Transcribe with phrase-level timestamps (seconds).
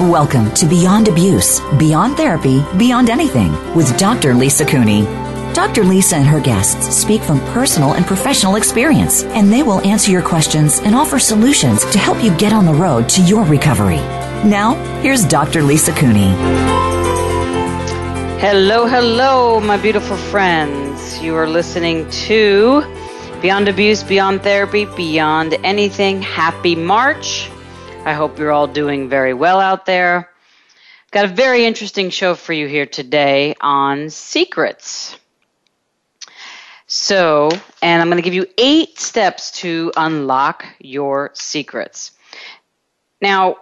[0.00, 4.34] Welcome to Beyond Abuse, Beyond Therapy, Beyond Anything with Dr.
[4.34, 5.04] Lisa Cooney.
[5.52, 5.84] Dr.
[5.84, 10.22] Lisa and her guests speak from personal and professional experience, and they will answer your
[10.22, 13.98] questions and offer solutions to help you get on the road to your recovery.
[14.48, 15.62] Now, here's Dr.
[15.62, 16.30] Lisa Cooney.
[18.40, 21.20] Hello, hello, my beautiful friends.
[21.22, 22.82] You are listening to
[23.42, 26.22] Beyond Abuse, Beyond Therapy, Beyond Anything.
[26.22, 27.51] Happy March.
[28.04, 30.28] I hope you're all doing very well out there.
[31.12, 35.16] Got a very interesting show for you here today on secrets.
[36.88, 37.48] So,
[37.80, 42.10] and I'm going to give you eight steps to unlock your secrets.
[43.20, 43.58] Now,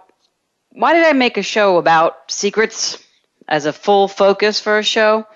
[0.71, 2.97] why did I make a show about secrets
[3.47, 5.27] as a full focus for a show?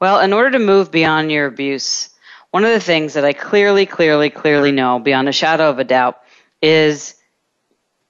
[0.00, 2.08] Well, in order to move beyond your abuse,
[2.52, 5.84] one of the things that I clearly, clearly, clearly know beyond a shadow of a
[5.84, 6.22] doubt
[6.62, 7.15] is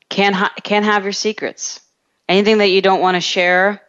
[0.09, 1.81] can't ha- can't have your secrets.
[2.29, 3.83] Anything that you don't want to share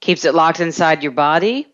[0.00, 1.66] keeps it locked inside your body,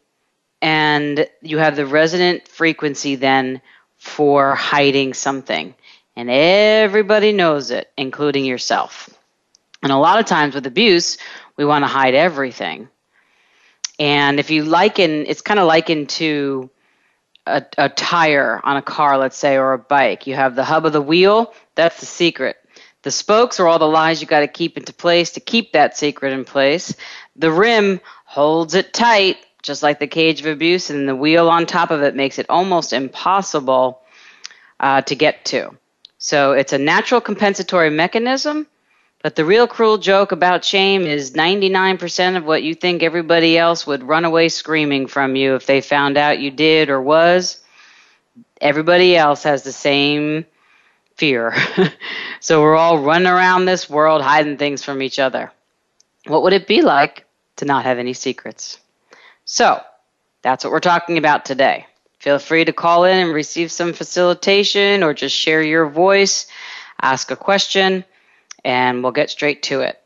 [0.61, 3.61] and you have the resonant frequency then
[3.99, 5.75] for hiding something,
[6.17, 9.11] and everybody knows it, including yourself.
[9.83, 11.19] And a lot of times with abuse,
[11.57, 12.89] we want to hide everything.
[13.99, 16.71] And if you liken, it's kind of likened to
[17.47, 20.27] a, a tire on a car, let's say, or a bike.
[20.27, 22.57] You have the hub of the wheel, that's the secret.
[23.03, 25.97] The spokes are all the lies you got to keep into place to keep that
[25.97, 26.95] secret in place.
[27.37, 31.67] The rim holds it tight, just like the cage of abuse, and the wheel on
[31.67, 34.01] top of it makes it almost impossible
[34.79, 35.77] uh, to get to.
[36.19, 38.69] So it's a natural compensatory mechanism,
[39.23, 43.87] but the real cruel joke about shame is 99% of what you think everybody else
[43.87, 47.61] would run away screaming from you if they found out you did or was.
[48.61, 50.47] Everybody else has the same
[51.17, 51.55] fear.
[52.41, 55.53] so we're all running around this world hiding things from each other.
[56.27, 57.25] What would it be like
[57.57, 58.79] to not have any secrets?
[59.45, 59.81] So
[60.43, 61.87] that's what we're talking about today.
[62.19, 66.47] Feel free to call in and receive some facilitation or just share your voice,
[67.01, 68.05] ask a question,
[68.65, 70.01] and we'll get straight to it.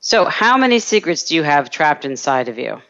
[0.00, 2.82] So, how many secrets do you have trapped inside of you?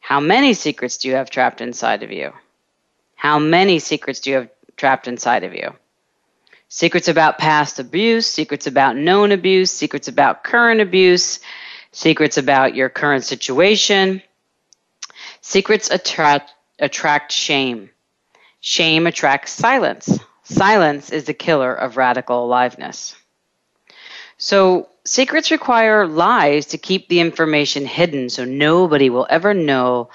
[0.00, 2.32] How many secrets do you have trapped inside of you?
[3.14, 4.48] How many secrets do you have
[4.80, 5.74] trapped inside of you.
[6.68, 11.40] Secrets about past abuse, secrets about known abuse, secrets about current abuse,
[11.92, 14.22] secrets about your current situation.
[15.42, 17.90] Secrets attract, attract shame.
[18.60, 20.18] Shame attracts silence.
[20.44, 23.14] Silence is the killer of radical aliveness.
[24.38, 30.08] So, secrets require lies to keep the information hidden so nobody will ever know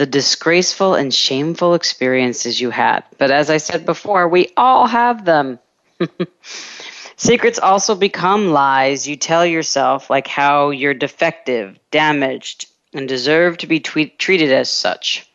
[0.00, 3.04] the disgraceful and shameful experiences you had.
[3.18, 5.58] But as I said before, we all have them.
[7.16, 13.66] Secrets also become lies you tell yourself, like how you're defective, damaged, and deserve to
[13.66, 15.28] be treated as such.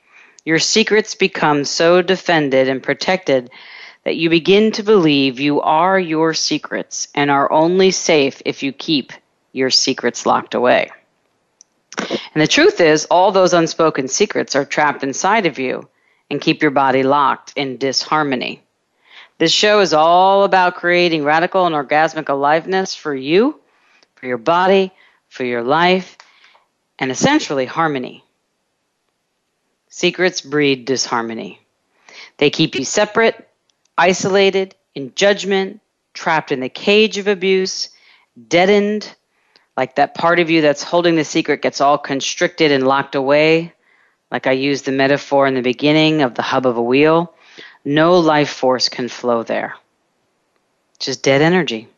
[0.46, 3.52] Your secrets become so defended and protected
[4.04, 8.72] that you begin to believe you are your secrets and are only safe if you
[8.72, 9.14] keep
[9.52, 10.90] your secrets locked away.
[11.98, 15.88] And the truth is, all those unspoken secrets are trapped inside of you
[16.30, 18.62] and keep your body locked in disharmony.
[19.38, 23.60] This show is all about creating radical and orgasmic aliveness for you,
[24.16, 24.92] for your body,
[25.28, 26.18] for your life,
[27.00, 28.24] and essentially harmony.
[29.90, 31.60] Secrets breed disharmony.
[32.38, 33.48] They keep you separate,
[33.98, 35.82] isolated, in judgment,
[36.14, 37.90] trapped in the cage of abuse,
[38.48, 39.14] deadened,
[39.78, 43.74] like that part of you that's holding the secret gets all constricted and locked away,
[44.32, 47.34] like I used the metaphor in the beginning of the hub of a wheel,
[47.84, 49.76] no life force can flow there.
[51.00, 51.90] Just dead energy.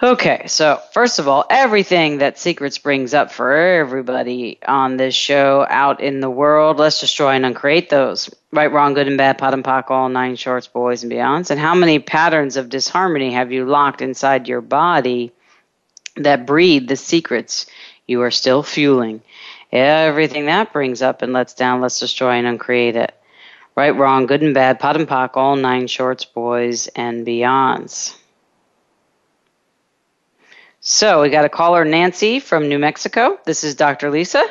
[0.00, 5.66] Okay, so first of all, everything that Secrets brings up for everybody on this show
[5.68, 8.30] out in the world, let's destroy and uncreate those.
[8.52, 11.50] Right, wrong, good and bad, POD and POC, all nine shorts, boys and beyonds.
[11.50, 15.32] And how many patterns of disharmony have you locked inside your body
[16.18, 17.66] that breed the secrets
[18.06, 19.22] you are still fueling?
[19.70, 23.14] Everything that brings up and lets down, let's destroy and uncreate it.
[23.76, 28.16] Right, wrong, good and bad, POD and POC, all nine shorts, boys and beyonds.
[30.80, 33.38] So we got a caller, Nancy from New Mexico.
[33.44, 34.10] This is Dr.
[34.10, 34.42] Lisa.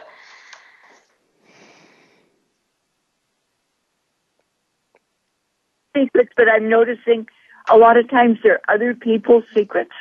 [5.96, 7.28] Secrets, but I'm noticing
[7.69, 9.92] a lot of times there are other people's secrets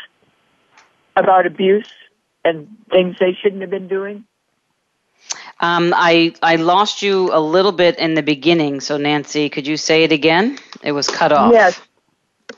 [1.16, 1.90] about abuse
[2.44, 4.24] and things they shouldn't have been doing.
[5.58, 9.76] Um, I I lost you a little bit in the beginning, so Nancy, could you
[9.76, 10.58] say it again?
[10.82, 11.52] It was cut off.
[11.52, 11.80] Yes.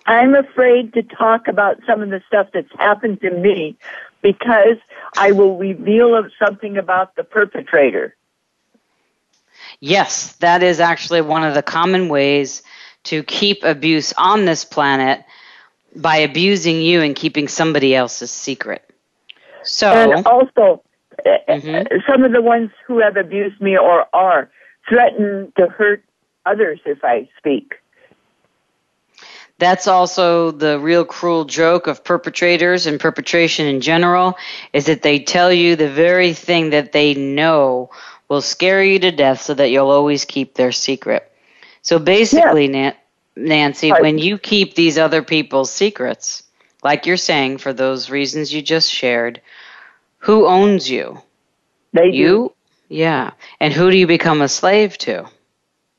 [0.07, 3.77] I'm afraid to talk about some of the stuff that's happened to me
[4.23, 4.77] because
[5.17, 8.17] I will reveal something about the perpetrator.
[9.81, 12.63] Yes, that is actually one of the common ways
[13.05, 15.25] to keep abuse on this planet
[15.97, 18.85] by abusing you and keeping somebody else's secret.
[19.63, 20.83] So, and also,
[21.27, 21.97] mm-hmm.
[22.11, 24.51] some of the ones who have abused me or are
[24.89, 26.03] threaten to hurt
[26.47, 27.75] others if I speak.
[29.59, 34.37] That's also the real cruel joke of perpetrators and perpetration in general
[34.73, 37.91] is that they tell you the very thing that they know
[38.29, 41.33] will scare you to death so that you'll always keep their secret.
[41.83, 42.93] So basically, yeah.
[43.39, 46.43] Nancy, when you keep these other people's secrets,
[46.83, 49.41] like you're saying for those reasons you just shared,
[50.19, 51.23] who owns you?
[51.93, 52.27] They you?
[52.27, 52.53] Do.
[52.89, 53.33] Yeah.
[53.61, 55.29] And who do you become a slave to?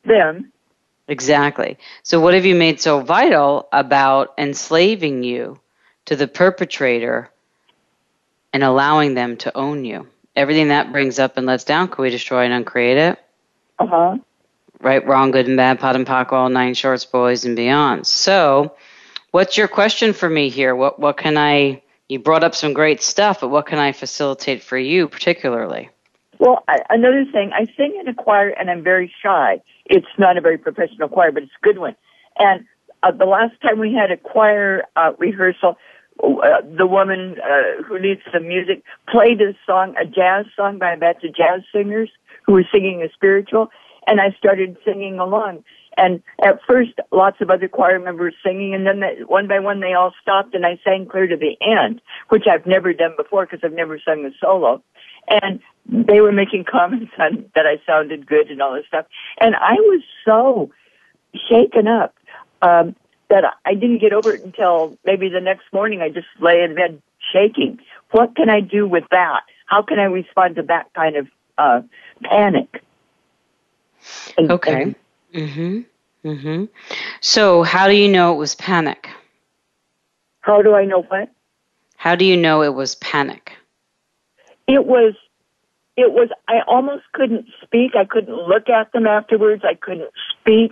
[0.03, 0.51] Them.
[1.07, 1.77] Exactly.
[2.03, 5.59] So, what have you made so vital about enslaving you
[6.06, 7.30] to the perpetrator
[8.53, 10.07] and allowing them to own you?
[10.35, 13.19] Everything that brings up and lets down, can we destroy and uncreate it?
[13.80, 14.18] Uh huh.
[14.81, 18.07] Right, wrong, good and bad, POD and POC, all nine shorts, boys and beyond.
[18.07, 18.75] So,
[19.31, 20.73] what's your question for me here?
[20.73, 21.81] What what can I?
[22.07, 25.89] You brought up some great stuff, but what can I facilitate for you particularly?
[26.39, 29.61] Well, I, another thing, I sing in a choir and I'm very shy.
[29.85, 31.95] It's not a very professional choir, but it's a good one.
[32.37, 32.65] And
[33.03, 35.77] uh, the last time we had a choir uh, rehearsal,
[36.23, 40.93] uh, the woman uh, who leads the music played a song, a jazz song by
[40.93, 42.09] a batch of jazz singers
[42.45, 43.69] who were singing a spiritual,
[44.09, 45.63] and I started singing along.
[45.95, 49.81] And at first, lots of other choir members singing, and then they, one by one
[49.81, 53.45] they all stopped, and I sang clear to the end, which I've never done before
[53.45, 54.81] because I've never sung a solo.
[55.27, 59.06] And they were making comments on that I sounded good and all this stuff.
[59.39, 60.71] And I was so
[61.50, 62.15] shaken up
[62.61, 62.95] um,
[63.29, 66.01] that I didn't get over it until maybe the next morning.
[66.01, 67.01] I just lay in bed
[67.31, 67.79] shaking.
[68.11, 69.41] What can I do with that?
[69.67, 71.27] How can I respond to that kind of
[71.57, 71.81] uh,
[72.23, 72.81] panic?
[74.37, 74.81] And, okay.
[74.81, 74.95] And,
[75.33, 75.85] mhm.
[76.25, 76.69] Mhm.
[77.21, 79.09] So, how do you know it was panic?
[80.41, 81.29] How do I know what?
[81.95, 83.53] How do you know it was panic?
[84.67, 85.13] It was
[85.95, 87.95] it was I almost couldn't speak.
[87.95, 89.63] I couldn't look at them afterwards.
[89.65, 90.71] I couldn't speak.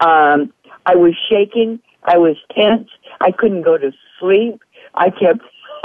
[0.00, 0.52] Um,
[0.84, 1.80] I was shaking.
[2.04, 2.88] I was tense.
[3.20, 4.62] I couldn't go to sleep.
[4.94, 5.40] I kept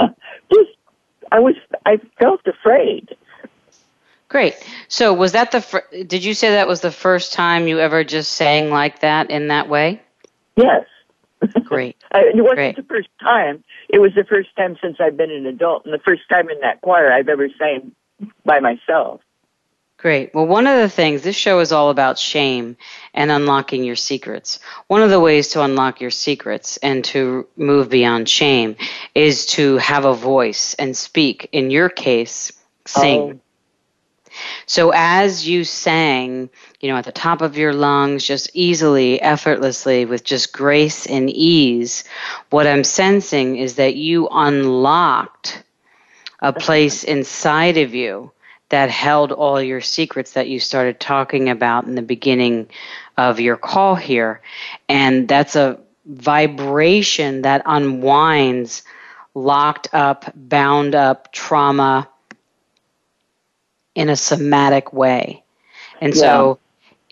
[0.52, 0.70] just
[1.30, 1.54] I was
[1.86, 3.16] I felt afraid.
[4.32, 4.56] Great.
[4.88, 8.02] So was that the fir- did you say that was the first time you ever
[8.02, 10.00] just sang like that in that way?
[10.56, 10.86] Yes.
[11.64, 11.96] Great.
[12.14, 12.76] it wasn't Great.
[12.76, 13.62] the first time.
[13.90, 16.58] It was the first time since I've been an adult, and the first time in
[16.60, 17.92] that choir I've ever sang
[18.46, 19.20] by myself.
[19.98, 20.34] Great.
[20.34, 22.78] Well, one of the things, this show is all about shame
[23.12, 24.60] and unlocking your secrets.
[24.86, 28.76] One of the ways to unlock your secrets and to move beyond shame
[29.14, 31.50] is to have a voice and speak.
[31.52, 32.50] In your case,
[32.86, 33.20] sing.
[33.20, 33.40] Oh.
[34.66, 40.04] So as you sang, you know, at the top of your lungs, just easily, effortlessly,
[40.04, 42.04] with just grace and ease,
[42.50, 45.62] what I'm sensing is that you unlocked
[46.40, 48.32] a place inside of you
[48.68, 52.68] that held all your secrets that you started talking about in the beginning
[53.16, 54.40] of your call here.
[54.88, 58.82] And that's a vibration that unwinds
[59.34, 62.08] locked up, bound up trauma
[63.94, 65.42] in a somatic way.
[66.00, 66.20] And yeah.
[66.20, 66.58] so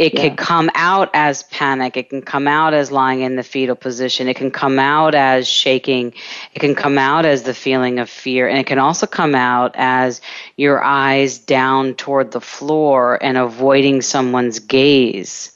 [0.01, 0.29] it yeah.
[0.29, 1.95] can come out as panic.
[1.95, 4.29] It can come out as lying in the fetal position.
[4.29, 6.15] It can come out as shaking.
[6.55, 8.49] It can come out as the feeling of fear.
[8.49, 10.23] And it can also come out as
[10.57, 15.53] your eyes down toward the floor and avoiding someone's gaze.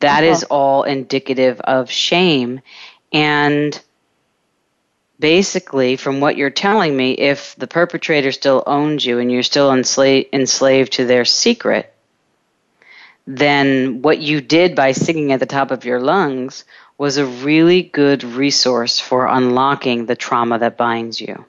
[0.00, 0.32] That uh-huh.
[0.32, 2.60] is all indicative of shame.
[3.10, 3.80] And
[5.18, 9.72] basically, from what you're telling me, if the perpetrator still owns you and you're still
[9.72, 11.92] enslaved, enslaved to their secret,
[13.26, 16.64] then what you did by singing at the top of your lungs
[16.96, 21.44] was a really good resource for unlocking the trauma that binds you.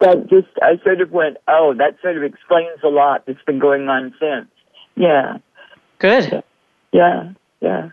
[0.00, 3.58] That just, I sort of went, oh, that sort of explains a lot that's been
[3.58, 4.48] going on since.
[4.94, 5.38] Yeah.
[5.98, 6.42] Good.
[6.92, 7.90] Yeah, yeah.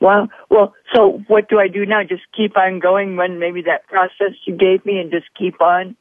[0.00, 0.28] Wow.
[0.48, 2.02] Well, so what do I do now?
[2.02, 5.96] Just keep on going when maybe that process you gave me and just keep on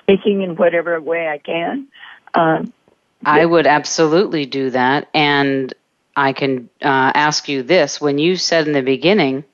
[0.00, 1.88] speaking in whatever way I can?
[2.34, 2.72] Um,
[3.24, 5.08] I would absolutely do that.
[5.14, 5.72] And
[6.16, 8.00] I can uh, ask you this.
[8.00, 9.44] When you said in the beginning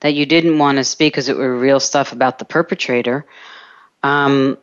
[0.00, 3.26] that you didn't want to speak because it were real stuff about the perpetrator,
[4.02, 4.58] um,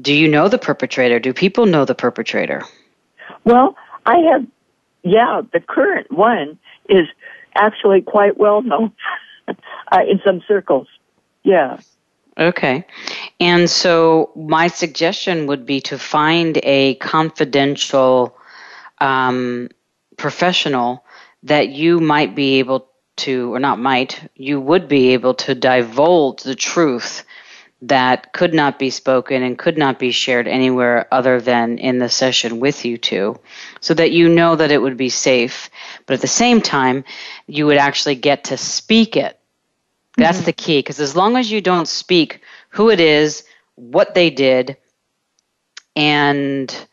[0.00, 1.18] do you know the perpetrator?
[1.18, 2.62] Do people know the perpetrator?
[3.44, 4.46] Well, I have,
[5.02, 7.06] yeah, the current one is
[7.54, 8.92] actually quite well known
[9.48, 10.88] uh, in some circles.
[11.42, 11.78] Yeah.
[12.38, 12.86] Okay.
[13.38, 18.36] And so my suggestion would be to find a confidential
[18.98, 19.68] um,
[20.16, 21.04] professional
[21.42, 26.42] that you might be able to, or not might, you would be able to divulge
[26.42, 27.24] the truth
[27.82, 32.08] that could not be spoken and could not be shared anywhere other than in the
[32.08, 33.38] session with you two,
[33.80, 35.70] so that you know that it would be safe.
[36.06, 37.04] But at the same time,
[37.46, 39.38] you would actually get to speak it.
[40.16, 40.46] That's mm-hmm.
[40.46, 43.44] the key, because as long as you don't speak who it is,
[43.76, 44.76] what they did,
[45.96, 46.86] and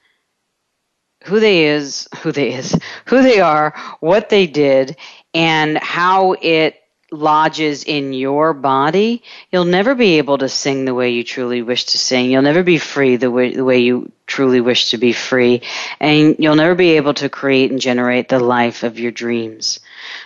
[1.26, 4.96] who they is, who they is, who they are, what they did,
[5.34, 11.12] and how it lodges in your body, you'll never be able to sing the way
[11.12, 12.30] you truly wish to sing.
[12.30, 15.62] You'll never be free the way, the way you truly wish to be free.
[16.00, 19.80] And you'll never be able to create and generate the life of your dreams.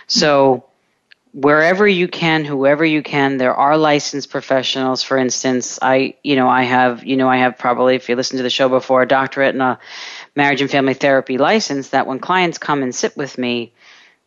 [0.06, 0.64] So,
[1.32, 5.02] wherever you can, whoever you can, there are licensed professionals.
[5.02, 8.36] For instance, I, you know, I have, you know, I have probably, if you listen
[8.36, 9.78] to the show before, a doctorate and a
[10.36, 13.72] marriage and family therapy license that when clients come and sit with me,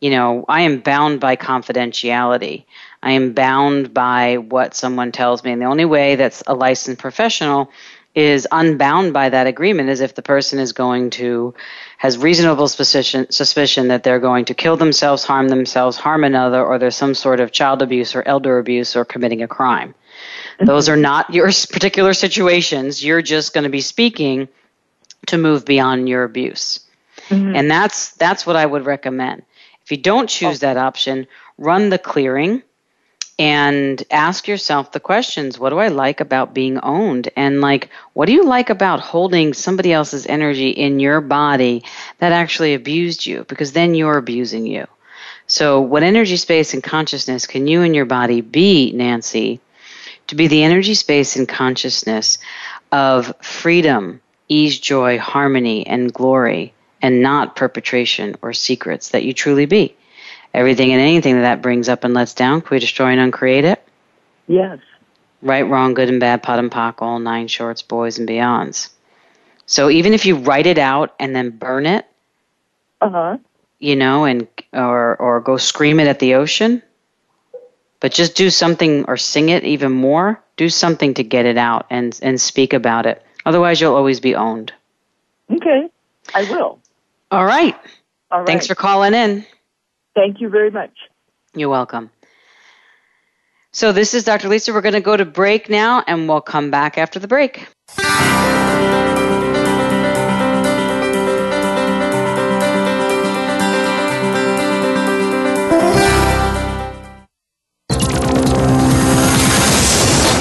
[0.06, 2.64] you know, I am bound by confidentiality.
[3.02, 5.50] I am bound by what someone tells me.
[5.50, 7.72] And the only way that's a licensed professional
[8.14, 11.54] is unbound by that agreement is if the person is going to
[11.98, 16.78] has reasonable suspicion suspicion that they're going to kill themselves, harm themselves, harm another, or
[16.78, 19.88] there's some sort of child abuse or elder abuse or committing a crime.
[19.88, 20.66] Mm-hmm.
[20.66, 23.04] Those are not your particular situations.
[23.04, 24.46] You're just going to be speaking
[25.26, 26.78] to move beyond your abuse.
[27.28, 27.56] Mm-hmm.
[27.56, 29.42] And that's that's what I would recommend.
[29.86, 31.28] If you don't choose that option,
[31.58, 32.64] run the clearing
[33.38, 37.28] and ask yourself the questions what do I like about being owned?
[37.36, 41.84] And like, what do you like about holding somebody else's energy in your body
[42.18, 43.44] that actually abused you?
[43.44, 44.88] Because then you're abusing you.
[45.46, 49.60] So, what energy, space, and consciousness can you and your body be, Nancy,
[50.26, 52.38] to be the energy, space, and consciousness
[52.90, 56.74] of freedom, ease, joy, harmony, and glory?
[57.02, 59.94] And not perpetration or secrets that you truly be.
[60.54, 63.64] Everything and anything that that brings up and lets down, can we destroy and uncreate
[63.64, 63.82] it?
[64.48, 64.78] Yes.
[65.42, 68.88] Right, wrong, good and bad, POD and POC, all nine shorts, boys and beyonds.
[69.66, 72.06] So even if you write it out and then burn it,
[73.00, 73.38] uh-huh.
[73.78, 76.82] you know, and or or go scream it at the ocean,
[78.00, 80.40] but just do something or sing it even more.
[80.56, 83.22] Do something to get it out and and speak about it.
[83.44, 84.72] Otherwise, you'll always be owned.
[85.52, 85.88] Okay,
[86.34, 86.78] I will.
[87.30, 87.76] All right.
[88.30, 88.46] All right.
[88.46, 89.44] Thanks for calling in.
[90.14, 90.92] Thank you very much.
[91.54, 92.10] You're welcome.
[93.72, 94.48] So, this is Dr.
[94.48, 94.72] Lisa.
[94.72, 97.66] We're going to go to break now, and we'll come back after the break.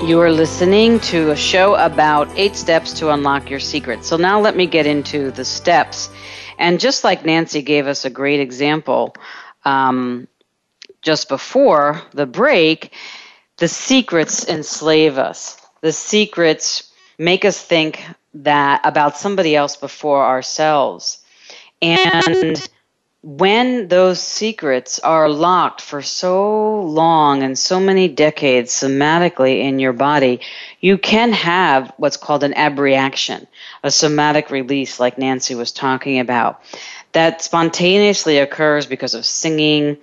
[0.00, 4.04] You are listening to a show about eight steps to unlock your secret.
[4.04, 6.10] So now let me get into the steps.
[6.58, 9.14] And just like Nancy gave us a great example
[9.64, 10.26] um,
[11.02, 12.92] just before the break,
[13.58, 15.60] the secrets enslave us.
[15.82, 21.22] The secrets make us think that about somebody else before ourselves.
[21.80, 22.60] And
[23.22, 29.92] when those secrets are locked for so long and so many decades somatically in your
[29.92, 30.40] body,
[30.80, 33.46] you can have what's called an abreaction,
[33.84, 36.62] a somatic release, like Nancy was talking about,
[37.12, 39.98] that spontaneously occurs because of singing.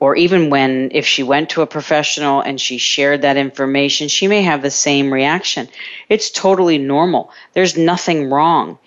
[0.00, 4.26] Or even when, if she went to a professional and she shared that information, she
[4.26, 5.68] may have the same reaction.
[6.08, 7.30] It's totally normal.
[7.52, 8.78] There's nothing wrong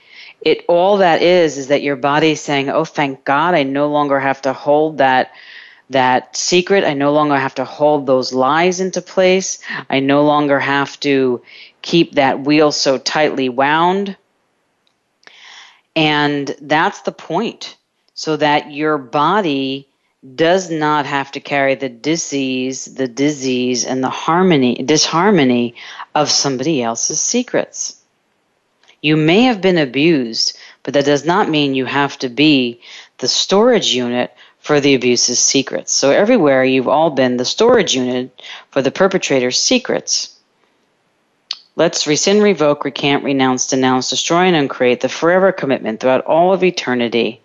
[0.41, 3.87] it all that is is that your body is saying, "Oh, thank God, I no
[3.87, 5.31] longer have to hold that
[5.89, 6.83] that secret.
[6.83, 9.59] I no longer have to hold those lies into place.
[9.89, 11.41] I no longer have to
[11.81, 14.15] keep that wheel so tightly wound."
[15.95, 17.75] And that's the point.
[18.13, 19.87] So that your body
[20.35, 25.75] does not have to carry the disease, the disease and the harmony, disharmony
[26.15, 27.95] of somebody else's secrets.
[29.07, 32.81] You may have been abused, but that does not mean you have to be
[33.19, 35.93] the storage unit for the abuser's secrets.
[35.93, 38.37] So, everywhere you've all been the storage unit
[38.69, 40.37] for the perpetrator's secrets.
[41.77, 46.65] Let's rescind, revoke, recant, renounce, denounce, destroy, and uncreate the forever commitment throughout all of
[46.65, 47.39] eternity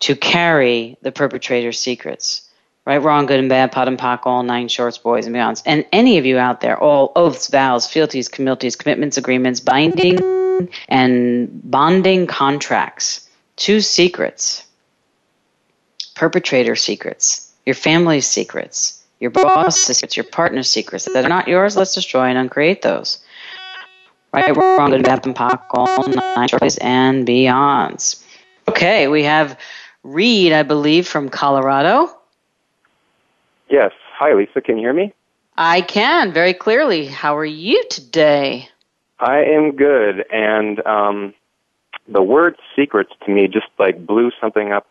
[0.00, 2.47] to carry the perpetrator's secrets
[2.88, 5.62] right, wrong, good and bad, POD and POC, all nine shorts, boys and beyonds.
[5.66, 10.18] And any of you out there, all oaths, vows, fealties, communities, commitments, agreements, binding
[10.88, 14.66] and bonding contracts, two secrets,
[16.14, 21.76] perpetrator secrets, your family's secrets, your boss's secrets, your partner's secrets that are not yours,
[21.76, 23.22] let's destroy and uncreate those.
[24.32, 28.22] Right, wrong, good, and bad, POD, and POC, all nine shorts and beyonds.
[28.66, 29.58] Okay, we have
[30.02, 32.17] Reed, I believe, from Colorado.
[33.70, 33.92] Yes.
[34.18, 34.60] Hi, Lisa.
[34.60, 35.12] Can you hear me?
[35.56, 37.06] I can very clearly.
[37.06, 38.68] How are you today?
[39.18, 40.24] I am good.
[40.30, 41.34] And um,
[42.06, 44.86] the word secrets to me just like blew something up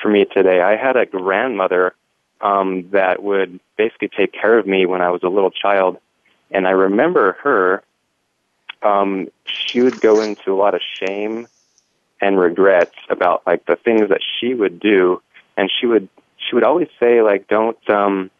[0.00, 0.60] for me today.
[0.60, 1.94] I had a grandmother
[2.40, 5.98] um, that would basically take care of me when I was a little child.
[6.50, 7.82] And I remember her,
[8.82, 11.46] um, she would go into a lot of shame
[12.20, 15.22] and regrets about like the things that she would do.
[15.56, 16.08] And she would
[16.48, 18.30] she would always say like don't um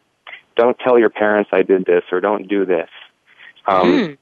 [0.55, 2.89] don't tell your parents I did this or don't do this.
[3.65, 4.17] Um mm.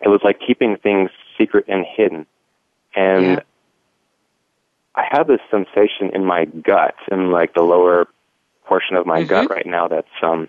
[0.00, 2.26] it was like keeping things secret and hidden.
[2.94, 3.40] And yeah.
[4.94, 8.08] I have this sensation in my gut, in like the lower
[8.64, 9.28] portion of my mm-hmm.
[9.28, 10.48] gut right now that's um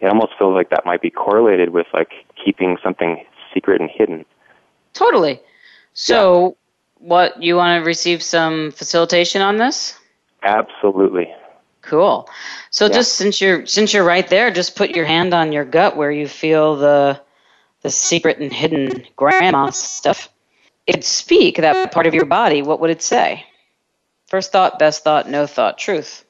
[0.00, 3.24] it almost feels like that might be correlated with like keeping something
[3.54, 4.24] secret and hidden.
[4.92, 5.40] Totally.
[5.94, 6.56] So
[7.00, 7.08] yeah.
[7.08, 9.98] what you want to receive some facilitation on this?
[10.42, 11.32] Absolutely.
[11.86, 12.28] Cool.
[12.70, 12.92] So yeah.
[12.92, 16.10] just since you're since you're right there, just put your hand on your gut where
[16.10, 17.20] you feel the
[17.82, 20.28] the secret and hidden grandma stuff.
[20.88, 22.62] It'd speak that part of your body.
[22.62, 23.44] What would it say?
[24.26, 26.24] First thought, best thought, no thought, truth.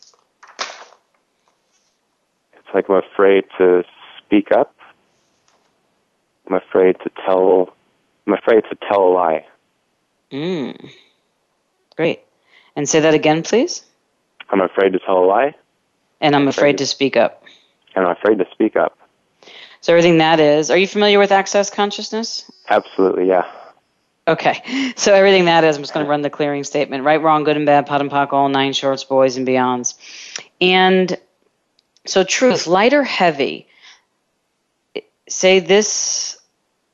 [2.52, 3.82] It's like I'm afraid to
[4.18, 4.74] speak up.
[6.46, 7.74] I'm afraid to tell.
[8.26, 9.46] I'm afraid to tell a lie.
[10.30, 10.90] Mm.
[11.96, 12.20] Great.
[12.74, 13.86] And say that again, please.
[14.50, 15.54] I'm afraid to tell a lie.
[16.20, 17.44] And I'm afraid to speak up.
[17.94, 18.98] And I'm afraid to speak up.
[19.80, 20.70] So everything that is.
[20.70, 22.50] Are you familiar with access consciousness?
[22.68, 23.44] Absolutely, yeah.
[24.28, 24.92] Okay.
[24.96, 27.04] So everything that is, I'm just going to run the clearing statement.
[27.04, 29.94] Right, wrong, good and bad, POD and POC, all nine shorts, boys and beyonds.
[30.60, 31.16] And
[32.06, 33.68] so truth, light or heavy?
[35.28, 36.38] Say this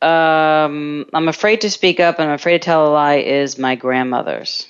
[0.02, 3.76] um, I'm afraid to speak up and I'm afraid to tell a lie is my
[3.76, 4.66] grandmother's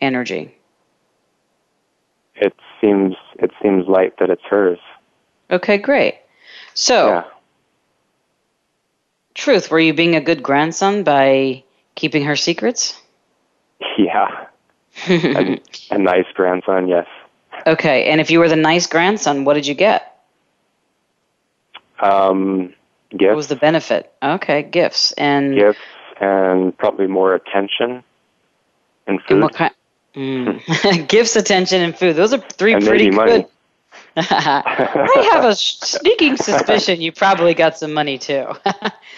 [0.00, 0.56] energy.
[2.84, 4.78] It seems it seems light that it's hers.
[5.50, 6.16] Okay, great.
[6.74, 7.24] So, Yeah.
[9.34, 11.62] truth, were you being a good grandson by
[11.94, 13.00] keeping her secrets?
[13.98, 14.46] Yeah.
[15.08, 17.06] a, a nice grandson, yes.
[17.66, 20.20] Okay, and if you were the nice grandson, what did you get?
[22.00, 22.74] Um,
[23.12, 24.12] What was the benefit?
[24.22, 25.78] Okay, gifts and gifts,
[26.20, 28.04] and probably more attention
[29.06, 29.30] and food.
[29.30, 29.72] and what kind?
[30.14, 31.08] Mm.
[31.08, 32.16] gifts, attention, and food.
[32.16, 33.32] Those are three and pretty maybe money.
[33.42, 33.46] good.
[34.16, 38.46] I have a sneaking suspicion you probably got some money too.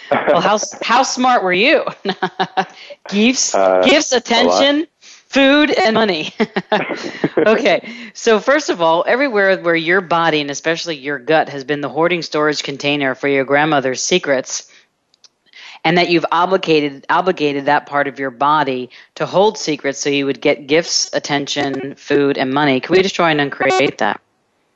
[0.09, 1.85] well, how how smart were you?
[3.09, 6.33] gifts, Uh, gifts, attention, food, and money.
[7.37, 11.81] okay, so first of all, everywhere where your body and especially your gut has been
[11.81, 14.71] the hoarding storage container for your grandmother's secrets,
[15.83, 20.25] and that you've obligated obligated that part of your body to hold secrets, so you
[20.25, 22.79] would get gifts, attention, food, and money.
[22.79, 24.21] Can we destroy and uncreate that?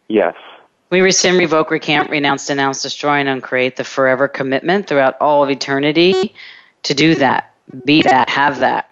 [0.08, 0.36] yes.
[0.90, 5.50] We rescind, revoke, recant, renounce, denounce, destroy, and uncreate the forever commitment throughout all of
[5.50, 6.36] eternity
[6.84, 7.54] to do that,
[7.86, 8.90] be that, have that,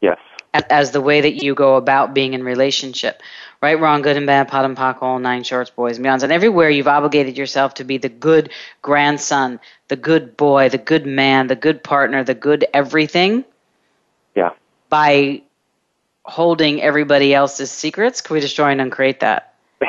[0.00, 0.18] Yes.
[0.52, 3.22] As the way that you go about being in relationship.
[3.62, 6.22] Right, wrong, good and bad, POD and POC, all nine shorts, boys and beyonds.
[6.22, 8.50] And everywhere you've obligated yourself to be the good
[8.82, 13.44] grandson, the good boy, the good man, the good partner, the good everything
[14.34, 14.50] Yeah.
[14.88, 15.42] by
[16.24, 18.20] holding everybody else's secrets.
[18.20, 19.54] Can we destroy and uncreate that?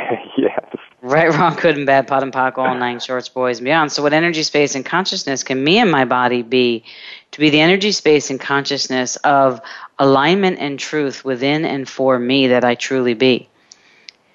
[1.11, 3.91] Right, wrong, good and bad, POD and POC, all nine shorts, boys and beyond.
[3.91, 6.85] So, what energy, space, and consciousness can me and my body be
[7.31, 9.59] to be the energy, space, and consciousness of
[9.99, 13.49] alignment and truth within and for me that I truly be?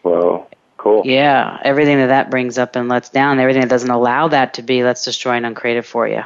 [0.02, 0.46] Whoa.
[0.76, 1.02] Cool.
[1.06, 4.62] Yeah, everything that that brings up and lets down, everything that doesn't allow that to
[4.62, 6.24] be, let's destroy and uncreate it for you.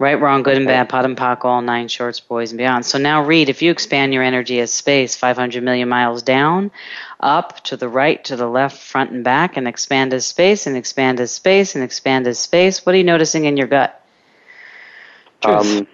[0.00, 2.86] Right, wrong, good and bad, POD and POC, all nine shorts, boys and beyond.
[2.86, 6.70] So now Reed, if you expand your energy as space 500 million miles down,
[7.18, 10.76] up, to the right, to the left, front and back, and expand as space, and
[10.76, 14.00] expand as space, and expand as space, what are you noticing in your gut?
[15.40, 15.80] Truth.
[15.80, 15.88] Um,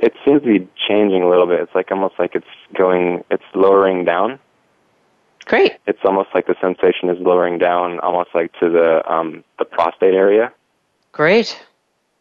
[0.00, 1.60] it seems to be changing a little bit.
[1.60, 2.46] It's like almost like it's
[2.76, 4.40] going, it's lowering down.
[5.44, 5.76] Great.
[5.86, 10.14] It's almost like the sensation is lowering down, almost like to the um, the prostate
[10.14, 10.52] area.
[11.12, 11.62] Great.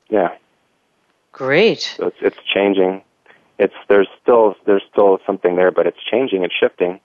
[0.09, 0.35] Yeah.
[1.33, 1.93] Great.
[1.97, 3.01] So it's it's changing.
[3.59, 6.43] It's there's still there's still something there, but it's changing.
[6.43, 7.01] It's shifting.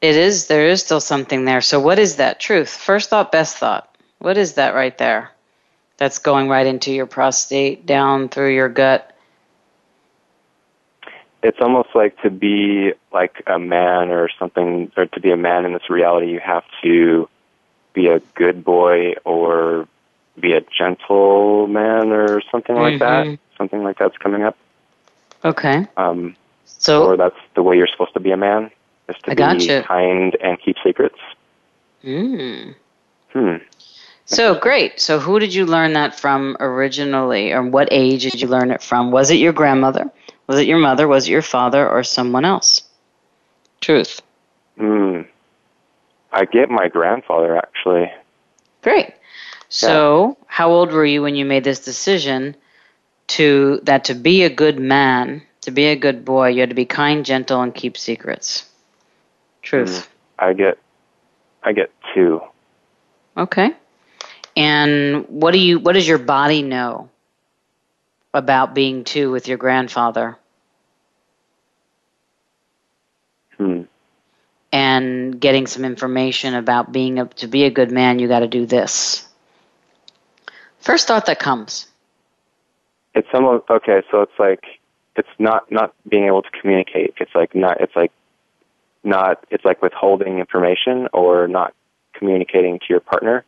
[0.00, 1.60] It is, there is still something there.
[1.60, 2.38] So, what is that?
[2.38, 2.70] Truth.
[2.70, 3.96] First thought, best thought.
[4.18, 5.32] What is that right there?
[5.96, 9.12] That's going right into your prostate, down through your gut.
[11.42, 15.64] It's almost like to be like a man or something, or to be a man
[15.64, 17.28] in this reality, you have to
[17.92, 19.88] be a good boy or
[20.38, 23.26] be a gentleman or something like that.
[23.26, 23.47] Mm-hmm.
[23.58, 24.56] Something like that's coming up.
[25.44, 25.86] Okay.
[25.96, 28.70] Um, So, or that's the way you're supposed to be a man,
[29.08, 29.84] is to I be gotcha.
[29.86, 31.18] kind and keep secrets.
[32.04, 32.74] mm.
[33.32, 33.56] Hmm.
[34.24, 35.00] so great.
[35.00, 38.82] So, who did you learn that from originally, or what age did you learn it
[38.82, 39.10] from?
[39.10, 40.10] Was it your grandmother?
[40.46, 41.06] Was it your mother?
[41.06, 42.82] Was it your father, or someone else?
[43.80, 44.22] Truth.
[44.78, 45.22] Hmm.
[46.32, 48.10] I get my grandfather actually.
[48.82, 49.12] Great.
[49.68, 52.56] So, how old were you when you made this decision
[53.28, 56.74] to that to be a good man, to be a good boy, you had to
[56.74, 58.68] be kind, gentle, and keep secrets?
[59.62, 60.08] Truth.
[60.38, 60.78] I get
[61.62, 62.40] I get two.
[63.36, 63.74] Okay.
[64.56, 67.10] And what do you what does your body know
[68.34, 70.38] about being two with your grandfather?
[73.56, 73.82] Hmm.
[74.70, 78.48] And getting some information about being a, to be a good man, you got to
[78.48, 79.26] do this.
[80.80, 81.86] First thought that comes.
[83.18, 84.02] It's almost okay.
[84.12, 84.64] So it's like
[85.16, 87.14] it's not not being able to communicate.
[87.18, 87.80] It's like not.
[87.80, 88.12] It's like
[89.02, 89.44] not.
[89.50, 91.74] It's like withholding information or not
[92.14, 93.44] communicating to your partner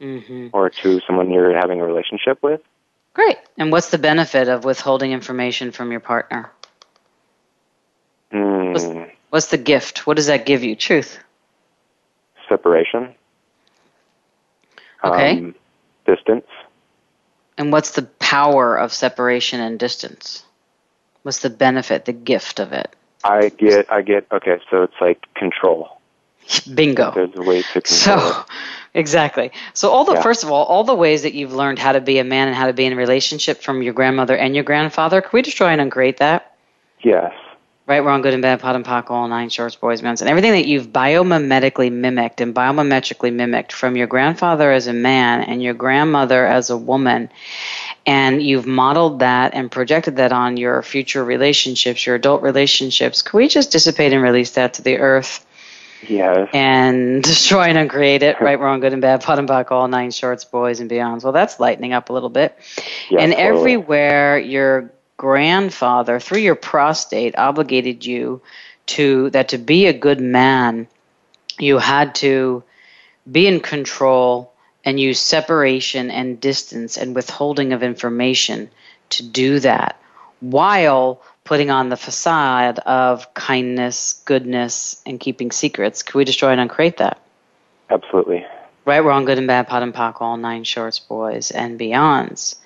[0.00, 2.60] hmm or to someone you're having a relationship with.
[3.12, 3.38] Great.
[3.56, 6.50] And what's the benefit of withholding information from your partner?
[8.32, 8.74] Hmm.
[9.30, 10.08] What's the gift?
[10.08, 10.74] What does that give you?
[10.74, 11.20] Truth.
[12.48, 13.14] Separation.
[15.04, 15.38] Okay.
[15.38, 15.54] Um,
[16.04, 16.46] distance.
[17.56, 20.44] And what's the power of separation and distance?
[21.22, 22.94] What's the benefit, the gift of it?
[23.22, 24.26] I get, I get.
[24.30, 26.00] Okay, so it's like control.
[26.74, 27.12] Bingo.
[27.14, 28.18] There's a way to control.
[28.20, 28.46] So, it.
[28.94, 29.52] exactly.
[29.72, 30.22] So, all the Yeah.
[30.22, 32.56] first of all, all the ways that you've learned how to be a man and
[32.56, 35.68] how to be in a relationship from your grandmother and your grandfather, can we destroy
[35.68, 36.54] and uncreate that?
[37.02, 37.32] Yes.
[37.86, 40.52] Right, wrong, good and bad, POD and POC, all nine shorts, boys, men's, and everything
[40.52, 45.74] that you've biomimetically mimicked and biomimetrically mimicked from your grandfather as a man and your
[45.74, 47.28] grandmother as a woman,
[48.06, 53.20] and you've modeled that and projected that on your future relationships, your adult relationships.
[53.20, 55.44] Can we just dissipate and release that to the earth?
[56.08, 56.50] Yes.
[56.52, 60.10] and destroy and uncreate it, right, wrong, good and bad, POD and buck, all nine
[60.10, 61.22] shorts, boys and beyonds.
[61.22, 62.56] Well, that's lightening up a little bit.
[63.10, 63.36] Yes, and totally.
[63.36, 68.42] everywhere your grandfather, through your prostate, obligated you
[68.86, 70.86] to that to be a good man,
[71.58, 72.62] you had to
[73.30, 74.52] be in control
[74.84, 78.68] and use separation and distance and withholding of information
[79.10, 79.98] to do that
[80.40, 86.02] while putting on the facade of kindness, goodness, and keeping secrets.
[86.02, 87.18] Could we destroy and uncreate that?
[87.90, 88.44] Absolutely.
[88.84, 92.56] Right, wrong, good and bad, POD and POC, all nine shorts, boys, and beyonds.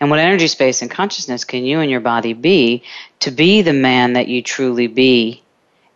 [0.00, 2.82] And what energy, space, and consciousness can you and your body be
[3.20, 5.42] to be the man that you truly be,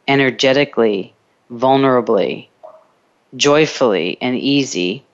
[0.09, 1.15] energetically,
[1.51, 2.49] vulnerably,
[3.37, 5.05] joyfully, and easy?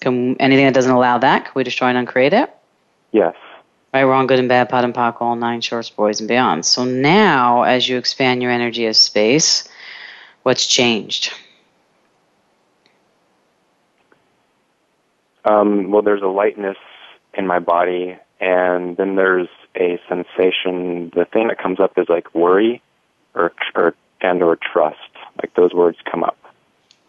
[0.00, 2.54] Can anything that doesn't allow that, can we destroy and uncreate it?
[3.12, 3.34] Yes.
[3.92, 6.66] Right, wrong, good and bad, POD and POC, all nine shorts, boys, and beyond.
[6.66, 9.66] So now, as you expand your energy as space,
[10.42, 11.32] what's changed?
[15.44, 16.76] Um, well, there's a lightness
[17.38, 21.10] in my body, and then there's a sensation.
[21.14, 22.82] The thing that comes up is like worry,
[23.34, 24.98] or or and or trust.
[25.40, 26.36] Like those words come up.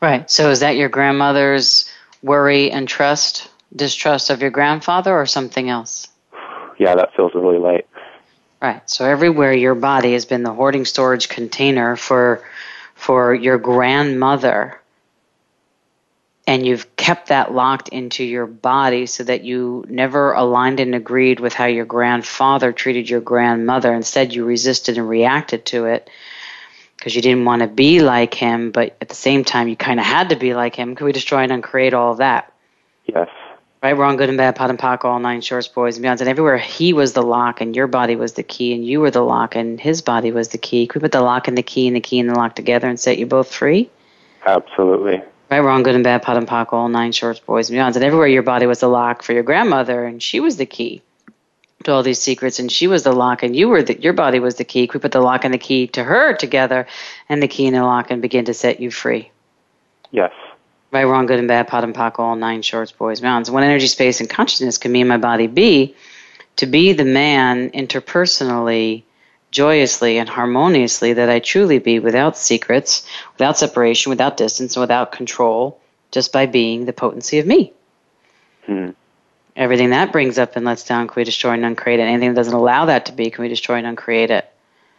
[0.02, 0.30] Right.
[0.30, 6.08] So is that your grandmother's worry and trust, distrust of your grandfather, or something else?
[6.78, 7.88] Yeah, that feels really light.
[8.62, 8.88] Right.
[8.90, 12.44] So everywhere your body has been the hoarding storage container for
[12.94, 14.79] for your grandmother
[16.50, 21.40] and you've kept that locked into your body so that you never aligned and agreed
[21.40, 23.94] with how your grandfather treated your grandmother.
[23.94, 26.10] Instead, you resisted and reacted to it
[26.98, 30.00] because you didn't want to be like him, but at the same time, you kind
[30.00, 30.96] of had to be like him.
[30.96, 32.52] Could we destroy and uncreate all of that?
[33.06, 33.30] Yes.
[33.84, 36.22] Right, wrong, good and bad, POD and POC, all nine shorts, boys and beyonds.
[36.22, 39.12] And everywhere he was the lock and your body was the key and you were
[39.12, 40.88] the lock and his body was the key.
[40.88, 42.90] Could we put the lock and the key and the key and the lock together
[42.90, 43.92] and set you both free?
[44.48, 45.22] Absolutely.
[45.50, 47.96] Right, wrong, good and bad, POD and POC, all nine shorts, boys and beyonds.
[47.96, 51.02] And everywhere your body was the lock for your grandmother and she was the key
[51.86, 54.40] to all these secrets and she was the lock and you were the, your body
[54.40, 54.88] was the key.
[54.94, 56.86] We put the lock and the key to her together
[57.30, 59.32] and the key and the lock and begin to set you free?
[60.12, 60.34] Yes.
[60.92, 63.50] Right, wrong, good and bad, POD and POC, all nine shorts, boys, mountains.
[63.50, 65.96] One energy, space, and consciousness can me and my body be
[66.58, 69.04] to be the man interpersonally,
[69.52, 75.12] joyously, and harmoniously that I truly be without secrets, without separation, without distance, and without
[75.12, 75.80] control,
[76.12, 77.74] just by being the potency of me.
[78.66, 78.90] Hmm.
[79.56, 82.04] Everything that brings up and lets down, can we destroy and uncreate it?
[82.04, 84.50] Anything that doesn't allow that to be, can we destroy and uncreate it?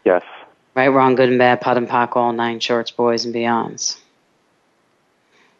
[0.04, 0.22] Yes.
[0.74, 3.96] Right, wrong, good and bad, POD and POC, all nine shorts, boys, and beyonds.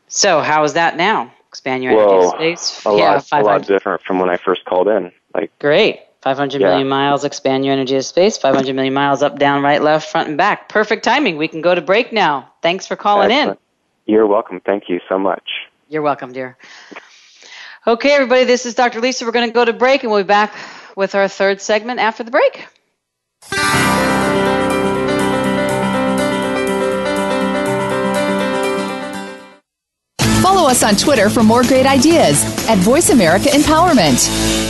[0.09, 1.33] So, how is that now?
[1.48, 2.31] Expand your Whoa.
[2.31, 2.87] energy space.
[2.87, 3.26] A yeah, lot.
[3.33, 5.12] A lot different from when I first called in.
[5.35, 6.00] Like Great.
[6.23, 6.69] 500 Yeah.
[6.69, 8.37] million miles, expand your energy of space.
[8.37, 10.69] 500 million miles up, down, right, left, front, and back.
[10.69, 11.39] Perfect timing.
[11.39, 12.51] We can go to break now.
[12.63, 13.57] Thanks for calling in.
[14.07, 14.61] You're welcome.
[14.61, 15.43] Thank you so much.
[15.89, 16.57] You're welcome, dear.
[17.87, 19.01] Okay, everybody, this is Dr.
[19.01, 19.25] Lisa.
[19.25, 20.55] We're going to go to break, and we'll be back
[20.97, 22.67] with our third segment after the break.
[30.43, 34.70] Follow us on Twitter for more great ideas at Voice America Empowerment.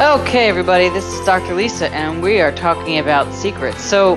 [0.00, 1.54] Okay, everybody, this is Dr.
[1.54, 3.82] Lisa, and we are talking about secrets.
[3.82, 4.14] So,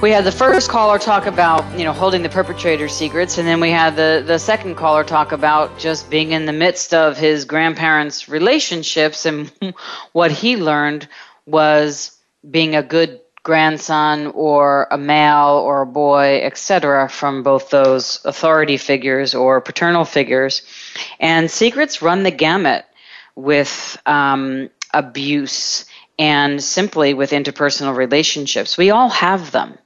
[0.00, 3.58] we had the first caller talk about, you know, holding the perpetrator's secrets, and then
[3.58, 7.44] we had the, the second caller talk about just being in the midst of his
[7.44, 9.50] grandparents' relationships, and
[10.12, 11.08] what he learned
[11.44, 12.16] was
[12.48, 18.76] being a good grandson or a male or a boy, etc., from both those authority
[18.76, 20.62] figures or paternal figures.
[21.18, 22.84] And secrets run the gamut
[23.34, 25.84] with um, abuse
[26.18, 28.76] and simply with interpersonal relationships.
[28.76, 29.78] We all have them.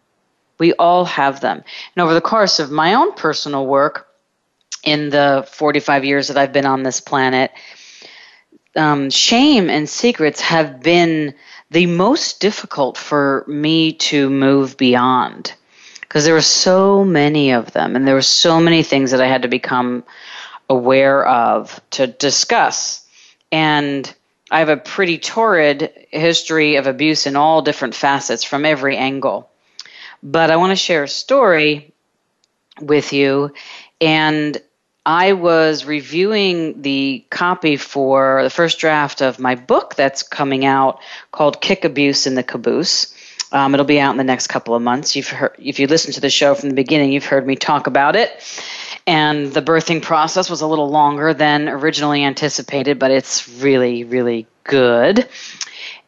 [0.58, 1.62] We all have them.
[1.94, 4.08] And over the course of my own personal work,
[4.86, 7.50] in the 45 years that I've been on this planet,
[8.76, 11.34] um, shame and secrets have been
[11.70, 15.52] the most difficult for me to move beyond
[16.00, 19.26] because there were so many of them and there were so many things that I
[19.26, 20.04] had to become
[20.68, 23.05] aware of to discuss
[23.50, 24.12] and
[24.50, 29.50] I have a pretty torrid history of abuse in all different facets from every angle.
[30.22, 31.92] But I want to share a story
[32.80, 33.52] with you.
[34.00, 34.60] And
[35.04, 41.00] I was reviewing the copy for the first draft of my book that's coming out
[41.32, 43.14] called Kick Abuse in the Caboose.
[43.52, 45.14] Um, it'll be out in the next couple of months.
[45.14, 47.86] You've heard, if you listen to the show from the beginning, you've heard me talk
[47.86, 48.42] about it
[49.06, 54.46] and the birthing process was a little longer than originally anticipated, but it's really, really
[54.64, 55.28] good.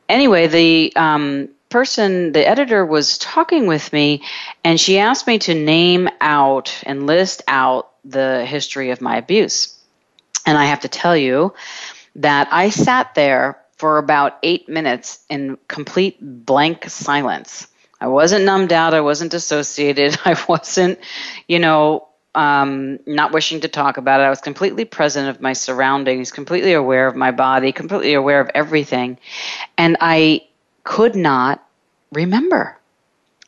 [0.09, 4.23] Anyway, the um, person, the editor, was talking with me,
[4.65, 9.79] and she asked me to name out and list out the history of my abuse.
[10.47, 11.55] And I have to tell you
[12.17, 17.69] that I sat there for about eight minutes in complete blank silence.
[18.01, 18.95] I wasn't numbed out.
[18.95, 20.19] I wasn't dissociated.
[20.25, 20.99] I wasn't,
[21.47, 24.25] you know, um, not wishing to talk about it.
[24.25, 28.51] I was completely present of my surroundings, completely aware of my body, completely aware of
[28.55, 29.19] everything.
[29.77, 30.47] And I
[30.85, 31.67] could not
[32.13, 32.77] remember.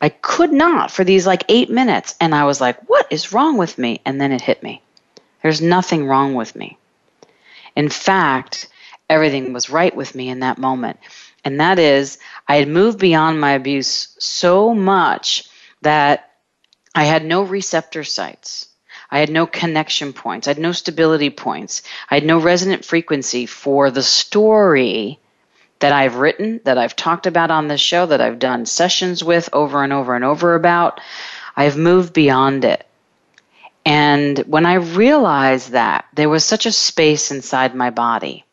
[0.01, 2.15] I could not for these like eight minutes.
[2.19, 4.01] And I was like, what is wrong with me?
[4.05, 4.81] And then it hit me.
[5.43, 6.77] There's nothing wrong with me.
[7.75, 8.67] In fact,
[9.09, 10.99] everything was right with me in that moment.
[11.43, 12.17] And that is,
[12.47, 15.49] I had moved beyond my abuse so much
[15.81, 16.31] that
[16.93, 18.67] I had no receptor sites.
[19.11, 20.47] I had no connection points.
[20.47, 21.81] I had no stability points.
[22.09, 25.19] I had no resonant frequency for the story
[25.79, 29.49] that I've written, that I've talked about on this show, that I've done sessions with
[29.51, 31.01] over and over and over about.
[31.57, 32.85] I've moved beyond it.
[33.83, 38.45] And when I realized that, there was such a space inside my body.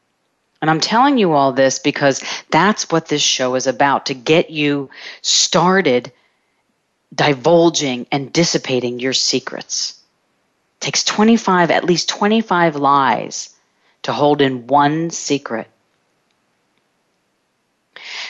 [0.60, 4.50] And I'm telling you all this because that's what this show is about to get
[4.50, 4.90] you
[5.22, 6.10] started
[7.14, 9.97] divulging and dissipating your secrets
[10.80, 13.54] takes 25, at least 25 lies
[14.02, 15.68] to hold in one secret.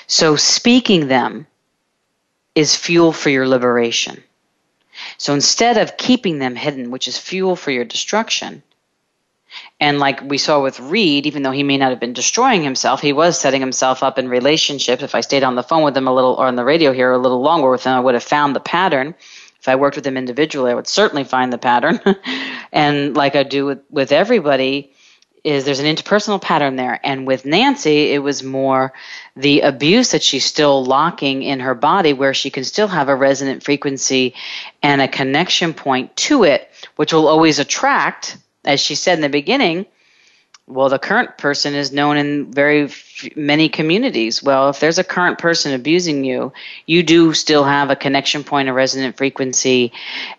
[0.06, 1.46] So speaking them
[2.54, 4.22] is fuel for your liberation.
[5.16, 8.62] So instead of keeping them hidden, which is fuel for your destruction,
[9.80, 13.00] and like we saw with Reed, even though he may not have been destroying himself,
[13.00, 15.02] he was setting himself up in relationships.
[15.02, 17.12] If I stayed on the phone with him a little or on the radio here
[17.12, 19.14] a little longer with him, I would have found the pattern
[19.68, 22.00] if I worked with them individually, I would certainly find the pattern.
[22.72, 24.94] and like I do with, with everybody,
[25.44, 26.98] is there's an interpersonal pattern there.
[27.04, 28.94] And with Nancy, it was more
[29.36, 33.14] the abuse that she's still locking in her body, where she can still have a
[33.14, 34.34] resonant frequency
[34.82, 39.28] and a connection point to it, which will always attract, as she said in the
[39.28, 39.84] beginning,
[40.68, 44.42] well, the current person is known in very f- many communities.
[44.42, 46.52] Well, if there's a current person abusing you,
[46.86, 49.92] you do still have a connection point, a resonant frequency,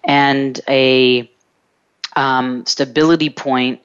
[0.04, 1.30] and a
[2.16, 3.82] um, stability point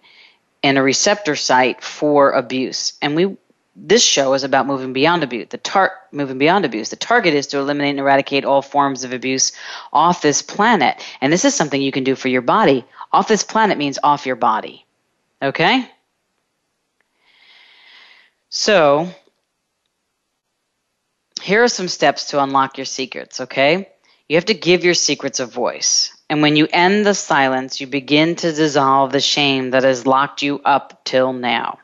[0.63, 2.93] and a receptor site for abuse.
[3.01, 3.37] And we
[3.77, 5.49] this show is about moving beyond abuse.
[5.49, 6.91] The tar- moving beyond abuse.
[6.91, 9.51] The target is to eliminate and eradicate all forms of abuse
[9.93, 11.05] off this planet.
[11.21, 12.85] And this is something you can do for your body.
[13.13, 14.87] Off this planet means off your body.
[15.43, 15.91] Okay?
[18.57, 19.09] So,
[21.43, 23.89] here are some steps to unlock your secrets, okay?
[24.29, 26.17] You have to give your secrets a voice.
[26.31, 30.43] And when you end the silence, you begin to dissolve the shame that has locked
[30.43, 31.81] you up till now.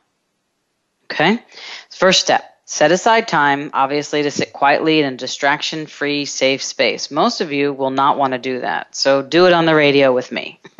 [1.11, 1.43] Okay?
[1.91, 7.11] First step set aside time, obviously, to sit quietly in a distraction free, safe space.
[7.11, 8.95] Most of you will not want to do that.
[8.95, 10.61] So do it on the radio with me.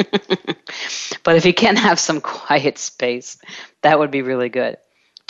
[1.25, 3.39] but if you can have some quiet space,
[3.83, 4.77] that would be really good.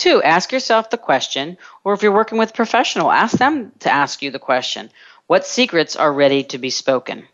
[0.01, 3.91] Two, ask yourself the question, or if you're working with a professional, ask them to
[3.91, 4.89] ask you the question
[5.27, 7.27] what secrets are ready to be spoken?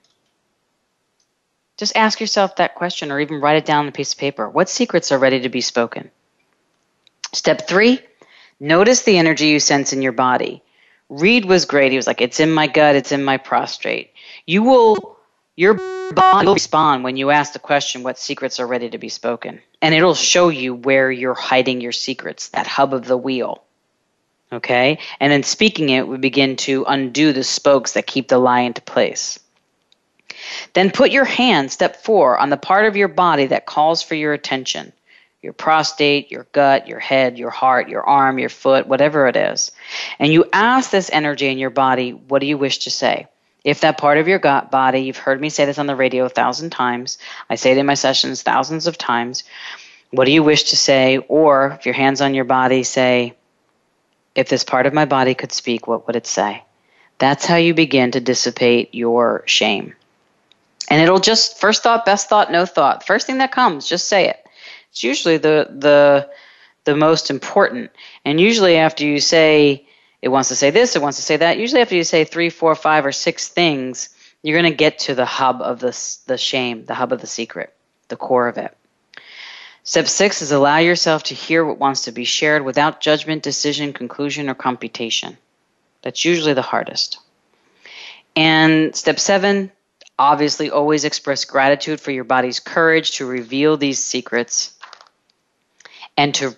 [1.78, 4.50] Just ask yourself that question or even write it down on a piece of paper.
[4.50, 6.12] What secrets are ready to be spoken?
[7.32, 8.02] Step three,
[8.60, 10.62] notice the energy you sense in your body.
[11.08, 11.92] Reed was great.
[11.94, 14.12] He was like, it's in my gut, it's in my prostrate.
[14.46, 15.17] You will,
[15.58, 15.74] your
[16.14, 19.60] body will respond when you ask the question, what secrets are ready to be spoken?
[19.82, 23.64] And it'll show you where you're hiding your secrets, that hub of the wheel.
[24.52, 25.00] Okay?
[25.20, 28.82] And then speaking it would begin to undo the spokes that keep the lie into
[28.82, 29.40] place.
[30.74, 34.16] Then put your hand, step four, on the part of your body that calls for
[34.16, 34.94] your attention
[35.44, 39.72] your prostate, your gut, your head, your heart, your arm, your foot, whatever it is.
[40.20, 43.28] And you ask this energy in your body, what do you wish to say?
[43.68, 46.24] If that part of your gut body, you've heard me say this on the radio
[46.24, 47.18] a thousand times,
[47.50, 49.44] I say it in my sessions thousands of times.
[50.12, 51.18] What do you wish to say?
[51.18, 53.34] Or if your hands on your body, say,
[54.36, 56.64] if this part of my body could speak, what would it say?
[57.18, 59.94] That's how you begin to dissipate your shame.
[60.90, 63.06] And it'll just first thought, best thought, no thought.
[63.06, 64.48] First thing that comes, just say it.
[64.92, 66.30] It's usually the the
[66.86, 67.92] the most important.
[68.24, 69.87] And usually after you say
[70.22, 72.50] it wants to say this, it wants to say that, usually after you say three,
[72.50, 74.10] four, five, or six things,
[74.42, 77.28] you're going to get to the hub of the, the shame, the hub of the
[77.28, 77.74] secret,
[78.08, 78.76] the core of it.
[79.84, 83.94] Step six is allow yourself to hear what wants to be shared without judgment, decision,
[83.94, 85.38] conclusion, or computation.
[86.02, 87.20] That's usually the hardest.
[88.36, 89.72] And step seven,
[90.20, 94.74] obviously always express gratitude for your body's courage to reveal these secrets
[96.18, 96.56] and to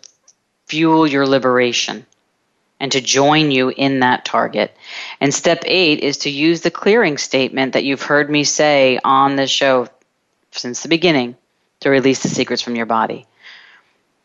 [0.66, 2.06] fuel your liberation
[2.80, 4.76] and to join you in that target.
[5.20, 9.36] And step eight is to use the clearing statement that you've heard me say on
[9.36, 9.88] the show
[10.52, 11.36] since the beginning
[11.82, 13.26] to release the secrets from your body.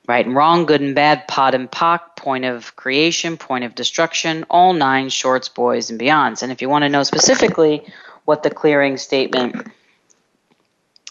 [0.07, 4.45] Right and wrong, good and bad, POD and POC, point of creation, point of destruction,
[4.51, 6.43] all nine shorts, boys, and beyonds.
[6.43, 7.83] And if you want to know specifically
[8.27, 9.67] what the clearing statement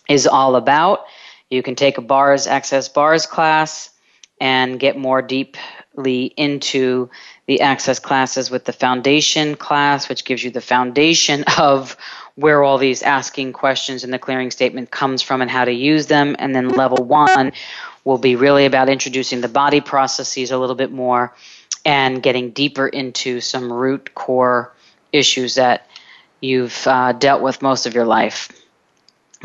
[0.08, 1.06] is all about,
[1.50, 3.89] you can take a bars, access bars class
[4.39, 5.22] and get more
[5.94, 7.10] deeply into
[7.46, 11.98] the access classes with the foundation class, which gives you the foundation of
[12.36, 16.08] where all these asking questions in the clearing statement comes from and how to use
[16.08, 16.36] them.
[16.39, 17.54] And then level one
[18.04, 21.34] will be really about introducing the body processes a little bit more
[21.86, 24.74] and getting deeper into some root core
[25.12, 25.88] issues that
[26.41, 28.50] you've uh, dealt with most of your life.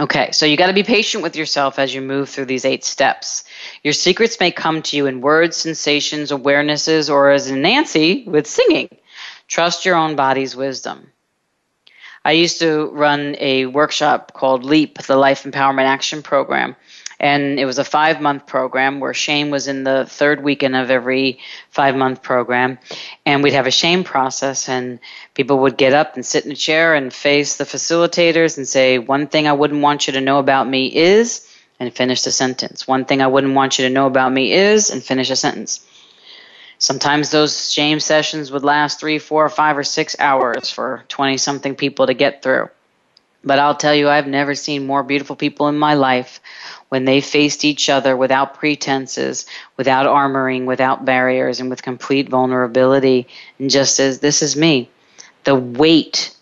[0.00, 2.84] Okay, so you got to be patient with yourself as you move through these eight
[2.84, 3.42] steps.
[3.82, 8.46] Your secrets may come to you in words, sensations, awarenesses, or as in Nancy with
[8.46, 8.88] singing.
[9.48, 11.10] Trust your own body's wisdom.
[12.24, 16.76] I used to run a workshop called LEAP, the Life Empowerment Action Program,
[17.20, 20.90] and it was a five month program where shame was in the third weekend of
[20.90, 21.40] every
[21.70, 22.78] five month program.
[23.26, 25.00] And we'd have a shame process, and
[25.34, 28.98] people would get up and sit in a chair and face the facilitators and say,
[28.98, 31.44] One thing I wouldn't want you to know about me is,
[31.80, 32.86] and finish the sentence.
[32.86, 35.84] One thing I wouldn't want you to know about me is, and finish a sentence.
[36.78, 41.74] Sometimes those shame sessions would last three, four, five, or six hours for 20 something
[41.74, 42.68] people to get through.
[43.44, 46.40] But I'll tell you, I've never seen more beautiful people in my life
[46.88, 53.26] when they faced each other without pretenses, without armoring, without barriers, and with complete vulnerability,
[53.58, 54.88] and just as this is me.
[55.44, 56.34] The weight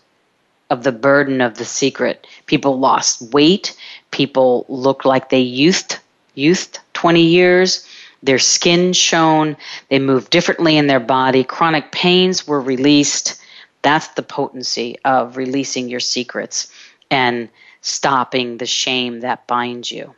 [0.69, 2.27] of the burden of the secret.
[2.45, 3.75] People lost weight.
[4.11, 5.99] People looked like they youthed,
[6.35, 7.87] youthed 20 years.
[8.23, 9.55] Their skin shone.
[9.89, 11.43] They moved differently in their body.
[11.43, 13.41] Chronic pains were released.
[13.81, 16.71] That's the potency of releasing your secrets
[17.09, 17.47] and
[17.81, 20.15] stopping the shame that binds you.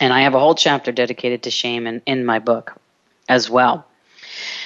[0.00, 2.74] And I have a whole chapter dedicated to shame in, in my book
[3.28, 3.86] as well.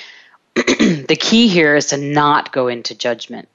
[0.55, 3.49] the key here is to not go into judgment.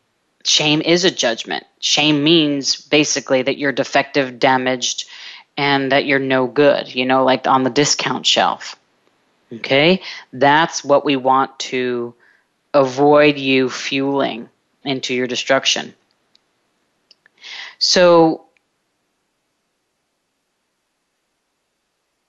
[0.46, 1.66] Shame is a judgment.
[1.80, 5.06] Shame means basically that you're defective, damaged,
[5.58, 8.76] and that you're no good, you know, like on the discount shelf.
[9.52, 10.02] Okay?
[10.34, 12.14] That's what we want to
[12.74, 14.50] avoid you fueling
[14.84, 15.94] into your destruction.
[17.80, 18.46] So,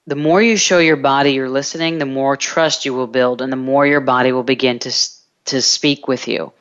[0.07, 3.53] the more you show your body you're listening, the more trust you will build, and
[3.53, 4.93] the more your body will begin to,
[5.47, 6.53] to speak with you.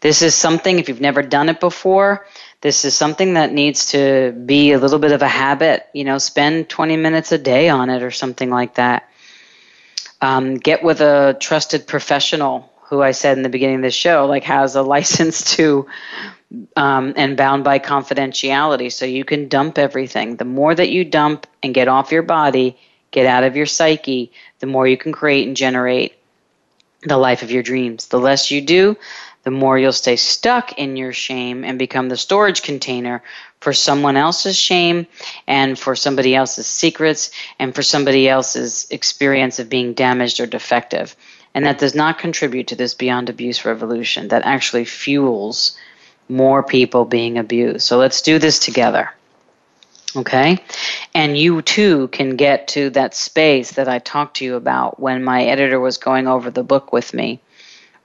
[0.00, 2.26] This is something, if you've never done it before,
[2.60, 5.86] this is something that needs to be a little bit of a habit.
[5.94, 9.08] You know, spend 20 minutes a day on it or something like that.
[10.20, 14.26] Um, get with a trusted professional who I said in the beginning of the show,
[14.26, 15.86] like has a license to
[16.76, 18.92] um, and bound by confidentiality.
[18.92, 20.36] So you can dump everything.
[20.36, 22.76] The more that you dump and get off your body,
[23.10, 26.14] get out of your psyche, the more you can create and generate
[27.02, 28.08] the life of your dreams.
[28.08, 28.96] The less you do,
[29.44, 33.22] the more you'll stay stuck in your shame and become the storage container
[33.60, 35.06] for someone else's shame
[35.46, 41.14] and for somebody else's secrets and for somebody else's experience of being damaged or defective.
[41.54, 44.28] And that does not contribute to this beyond abuse revolution.
[44.28, 45.76] That actually fuels
[46.28, 47.82] more people being abused.
[47.82, 49.10] So let's do this together.
[50.16, 50.58] Okay?
[51.14, 55.24] And you too can get to that space that I talked to you about when
[55.24, 57.40] my editor was going over the book with me,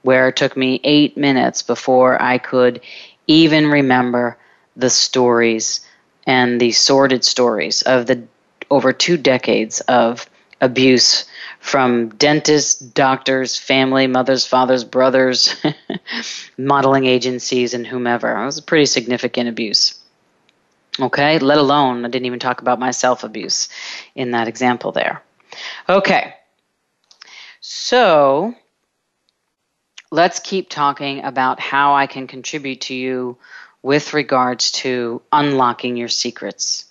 [0.02, 2.80] where it took me eight minutes before I could
[3.26, 4.36] even remember
[4.76, 5.80] the stories
[6.26, 8.22] and the sordid stories of the
[8.70, 10.29] over two decades of
[10.60, 11.24] abuse
[11.58, 15.54] from dentists, doctors, family, mothers, fathers, brothers,
[16.58, 18.34] modeling agencies, and whomever.
[18.42, 19.98] It was a pretty significant abuse.
[20.98, 23.68] Okay, let alone, I didn't even talk about my self abuse
[24.14, 25.22] in that example there.
[25.88, 26.34] Okay,
[27.60, 28.54] so
[30.10, 33.38] let's keep talking about how I can contribute to you
[33.82, 36.89] with regards to unlocking your secrets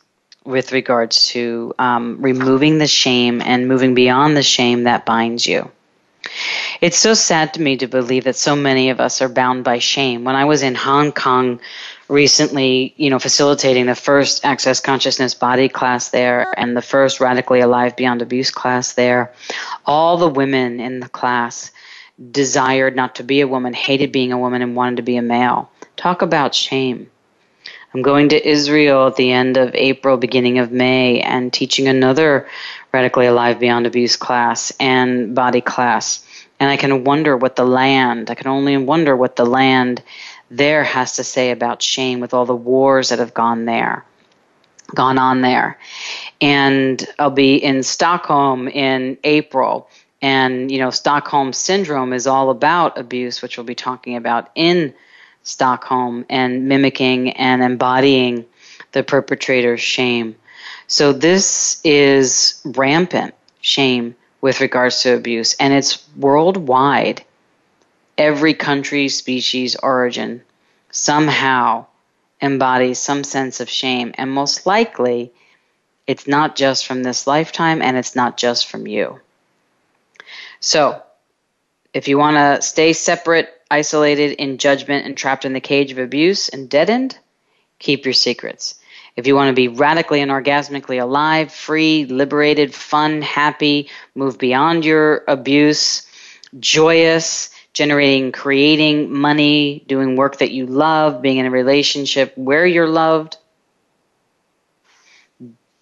[0.49, 5.69] with regards to um, removing the shame and moving beyond the shame that binds you.
[6.81, 9.79] It's so sad to me to believe that so many of us are bound by
[9.79, 10.23] shame.
[10.23, 11.59] When I was in Hong Kong
[12.07, 17.59] recently, you know, facilitating the first Access Consciousness Body class there and the first Radically
[17.61, 19.33] Alive Beyond Abuse class there,
[19.85, 21.71] all the women in the class
[22.31, 25.21] desired not to be a woman, hated being a woman, and wanted to be a
[25.21, 25.69] male.
[25.95, 27.09] Talk about shame.
[27.93, 32.47] I'm going to Israel at the end of April, beginning of May, and teaching another
[32.91, 36.23] Radically Alive Beyond Abuse class and body class.
[36.59, 40.03] And I can wonder what the land, I can only wonder what the land
[40.51, 44.05] there has to say about shame with all the wars that have gone there,
[44.93, 45.79] gone on there.
[46.41, 49.89] And I'll be in Stockholm in April.
[50.21, 54.93] And, you know, Stockholm Syndrome is all about abuse, which we'll be talking about in
[55.43, 58.45] Stockholm and mimicking and embodying
[58.91, 60.35] the perpetrator's shame.
[60.87, 67.23] So this is rampant shame with regards to abuse, and it's worldwide.
[68.17, 70.41] Every country, species, origin
[70.91, 71.85] somehow
[72.41, 75.31] embodies some sense of shame, and most likely
[76.07, 79.19] it's not just from this lifetime and it's not just from you.
[80.59, 81.03] So,
[81.93, 85.97] if you want to stay separate isolated in judgment and trapped in the cage of
[85.97, 87.17] abuse and deadened,
[87.79, 88.75] keep your secrets.
[89.15, 94.85] If you want to be radically and orgasmically alive, free, liberated, fun, happy, move beyond
[94.85, 96.07] your abuse,
[96.59, 102.87] joyous, generating, creating money, doing work that you love, being in a relationship where you're
[102.87, 103.37] loved,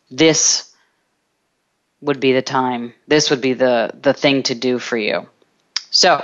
[0.10, 0.74] this
[2.02, 2.94] would be the time.
[3.08, 5.28] This would be the, the thing to do for you.
[5.90, 6.24] So,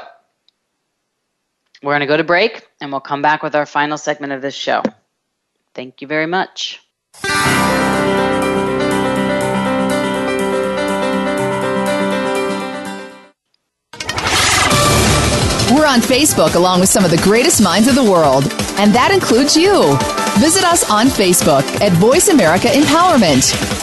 [1.84, 4.42] we're going to go to break and we'll come back with our final segment of
[4.42, 4.82] this show.
[5.74, 6.80] Thank you very much.
[15.72, 18.44] We're on Facebook along with some of the greatest minds of the world,
[18.78, 19.98] and that includes you.
[20.40, 23.83] Visit us on Facebook at Voice America Empowerment.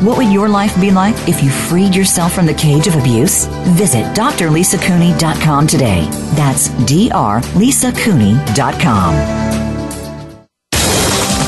[0.00, 3.44] what would your life be like if you freed yourself from the cage of abuse?
[3.76, 6.08] Visit drlisacooney.com today.
[6.34, 9.14] That's drlisacooney.com.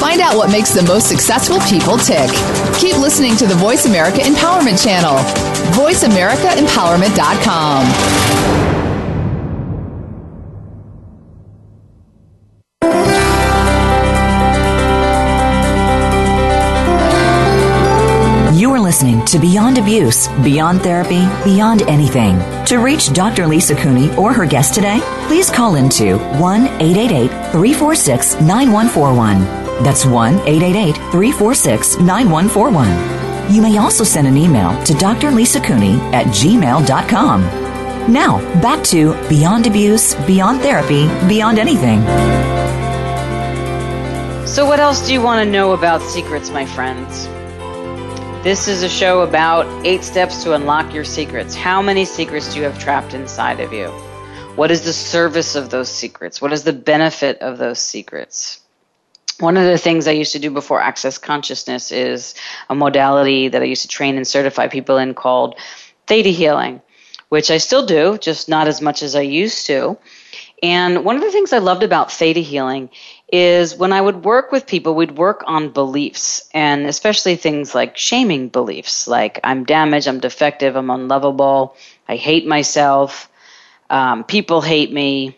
[0.00, 2.30] Find out what makes the most successful people tick.
[2.78, 5.16] Keep listening to the Voice America Empowerment Channel.
[5.74, 8.69] VoiceAmericaEmpowerment.com.
[19.00, 22.38] listening to Beyond Abuse, Beyond Therapy, Beyond Anything.
[22.66, 23.46] To reach Dr.
[23.46, 29.82] Lisa Cooney or her guest today, please call into 1 888 346 9141.
[29.82, 33.54] That's 1 888 346 9141.
[33.54, 35.30] You may also send an email to Dr.
[35.30, 37.40] Lisa Cooney at gmail.com.
[38.12, 42.02] Now, back to Beyond Abuse, Beyond Therapy, Beyond Anything.
[44.46, 47.30] So, what else do you want to know about secrets, my friends?
[48.42, 51.54] This is a show about eight steps to unlock your secrets.
[51.54, 53.88] How many secrets do you have trapped inside of you?
[54.56, 56.40] What is the service of those secrets?
[56.40, 58.60] What is the benefit of those secrets?
[59.40, 62.34] One of the things I used to do before Access Consciousness is
[62.70, 65.56] a modality that I used to train and certify people in called
[66.06, 66.80] Theta Healing,
[67.28, 69.98] which I still do, just not as much as I used to.
[70.62, 72.88] And one of the things I loved about Theta Healing
[73.32, 77.96] is when I would work with people, we'd work on beliefs, and especially things like
[77.96, 81.76] shaming beliefs, like I'm damaged, I'm defective, I'm unlovable,
[82.08, 83.30] I hate myself,
[83.88, 85.36] um, people hate me,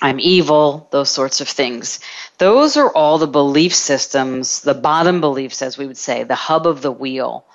[0.00, 2.00] I'm evil, those sorts of things.
[2.38, 6.66] Those are all the belief systems, the bottom beliefs, as we would say, the hub
[6.66, 7.46] of the wheel,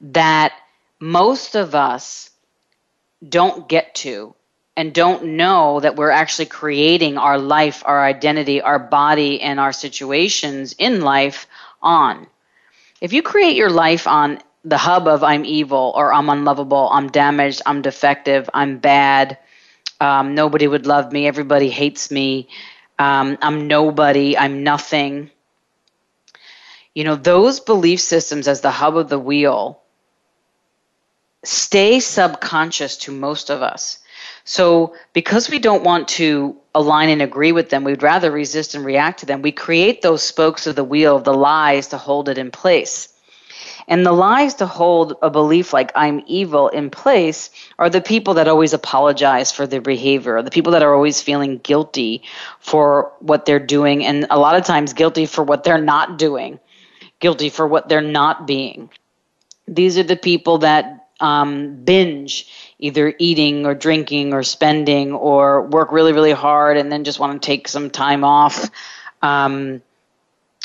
[0.00, 0.52] that
[0.98, 2.30] most of us
[3.28, 4.34] don't get to
[4.76, 9.72] and don't know that we're actually creating our life, our identity, our body, and our
[9.72, 11.46] situations in life
[11.82, 12.26] on.
[13.00, 17.08] If you create your life on the hub of I'm evil or I'm unlovable, I'm
[17.08, 19.38] damaged, I'm defective, I'm bad,
[20.00, 22.48] um, nobody would love me, everybody hates me,
[22.98, 25.30] um, I'm nobody, I'm nothing.
[26.94, 29.80] You know, those belief systems as the hub of the wheel
[31.44, 33.98] stay subconscious to most of us.
[34.44, 38.84] So, because we don't want to align and agree with them, we'd rather resist and
[38.84, 39.42] react to them.
[39.42, 43.08] We create those spokes of the wheel, the lies to hold it in place.
[43.88, 48.34] And the lies to hold a belief like I'm evil in place are the people
[48.34, 52.22] that always apologize for their behavior, the people that are always feeling guilty
[52.60, 56.60] for what they're doing, and a lot of times guilty for what they're not doing,
[57.18, 58.88] guilty for what they're not being.
[59.66, 62.46] These are the people that um, binge
[62.78, 67.40] either eating or drinking or spending or work really, really hard and then just want
[67.40, 68.70] to take some time off.
[69.22, 69.80] Um,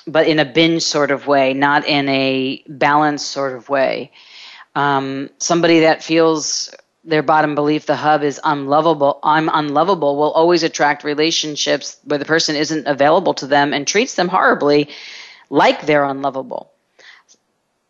[0.07, 4.11] but in a binge sort of way, not in a balanced sort of way.
[4.73, 10.63] Um, somebody that feels their bottom belief, the hub is unlovable, I'm unlovable, will always
[10.63, 14.89] attract relationships where the person isn't available to them and treats them horribly
[15.49, 16.71] like they're unlovable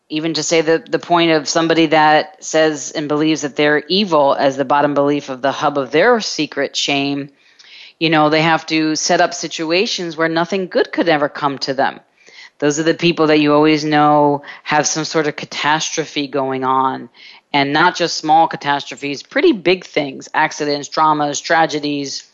[0.08, 4.34] even to say the, the point of somebody that says and believes that they're evil
[4.34, 7.30] as the bottom belief of the hub of their secret shame,
[8.00, 11.74] you know, they have to set up situations where nothing good could ever come to
[11.74, 12.00] them.
[12.58, 17.10] Those are the people that you always know have some sort of catastrophe going on.
[17.52, 22.30] And not just small catastrophes, pretty big things, accidents, dramas, tragedies,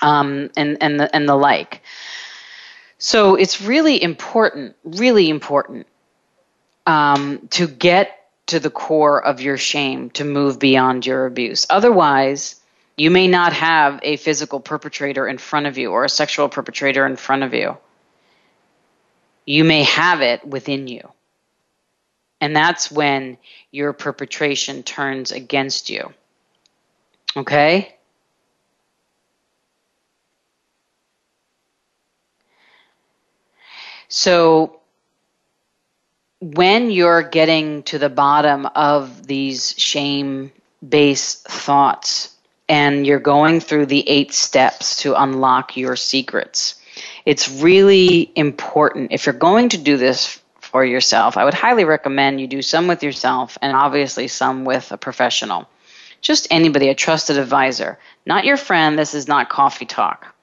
[0.00, 1.82] um, and, and, the, and the like.
[2.98, 5.86] So it's really important, really important
[6.88, 11.66] um, to get to the core of your shame to move beyond your abuse.
[11.68, 12.56] Otherwise,
[12.96, 17.04] you may not have a physical perpetrator in front of you or a sexual perpetrator
[17.04, 17.76] in front of you.
[19.44, 21.12] You may have it within you.
[22.40, 23.36] And that's when
[23.70, 26.14] your perpetration turns against you.
[27.36, 27.94] Okay?
[34.08, 34.80] So
[36.40, 40.52] when you're getting to the bottom of these shame
[40.86, 42.36] based thoughts
[42.68, 46.80] and you're going through the eight steps to unlock your secrets,
[47.26, 49.12] it's really important.
[49.12, 52.86] If you're going to do this for yourself, I would highly recommend you do some
[52.86, 55.68] with yourself and obviously some with a professional.
[56.20, 58.98] Just anybody, a trusted advisor, not your friend.
[58.98, 60.34] This is not coffee talk.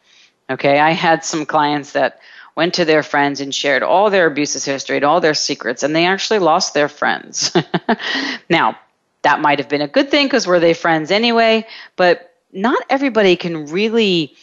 [0.50, 2.20] Okay, I had some clients that
[2.56, 5.96] went to their friends and shared all their abuses history and all their secrets, and
[5.96, 7.56] they actually lost their friends.
[8.50, 8.78] now,
[9.24, 11.68] that might have been a good thing because were they friends anyway?
[11.96, 14.36] But not everybody can really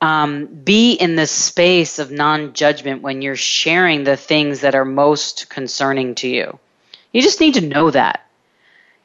[0.00, 4.84] um, be in the space of non judgment when you're sharing the things that are
[4.84, 6.58] most concerning to you.
[7.12, 8.26] You just need to know that.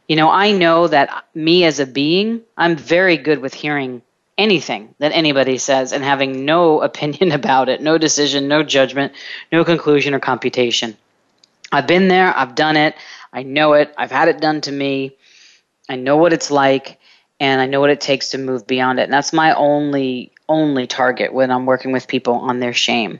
[0.07, 4.01] You know, I know that me as a being, I'm very good with hearing
[4.39, 9.13] anything that anybody says and having no opinion about it, no decision, no judgment,
[9.51, 10.97] no conclusion or computation.
[11.71, 12.95] I've been there, I've done it,
[13.31, 15.15] I know it, I've had it done to me,
[15.87, 16.99] I know what it's like,
[17.39, 19.03] and I know what it takes to move beyond it.
[19.03, 23.19] And that's my only only target when I'm working with people on their shame.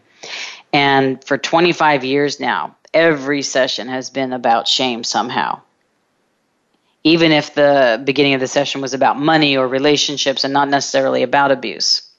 [0.73, 5.61] And for 25 years now, every session has been about shame somehow.
[7.03, 11.23] Even if the beginning of the session was about money or relationships and not necessarily
[11.23, 12.09] about abuse.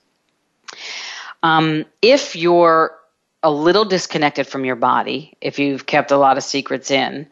[1.42, 2.96] Um, if you're
[3.42, 7.26] a little disconnected from your body, if you've kept a lot of secrets in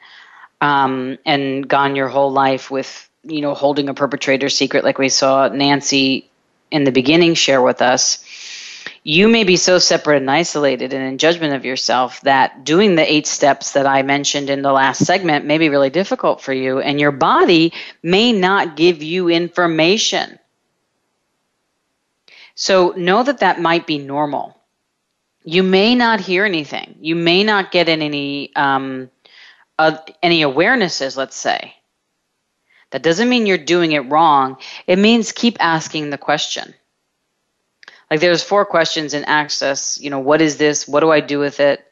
[0.61, 5.09] um, and gone your whole life with, you know, holding a perpetrator secret, like we
[5.09, 6.31] saw Nancy
[6.71, 8.25] in the beginning share with us,
[9.09, 13.11] you may be so separate and isolated and in judgment of yourself that doing the
[13.11, 16.81] eight steps that I mentioned in the last segment may be really difficult for you,
[16.81, 20.39] and your body may not give you information.
[22.55, 24.55] So know that that might be normal.
[25.43, 26.97] You may not hear anything.
[27.01, 29.11] You may not get any um,
[29.79, 31.17] uh, any awarenesses.
[31.17, 31.75] Let's say
[32.91, 34.59] that doesn't mean you're doing it wrong.
[34.87, 36.75] It means keep asking the question
[38.11, 40.89] like there's four questions in access you know what is this?
[40.89, 41.85] What do i do with it?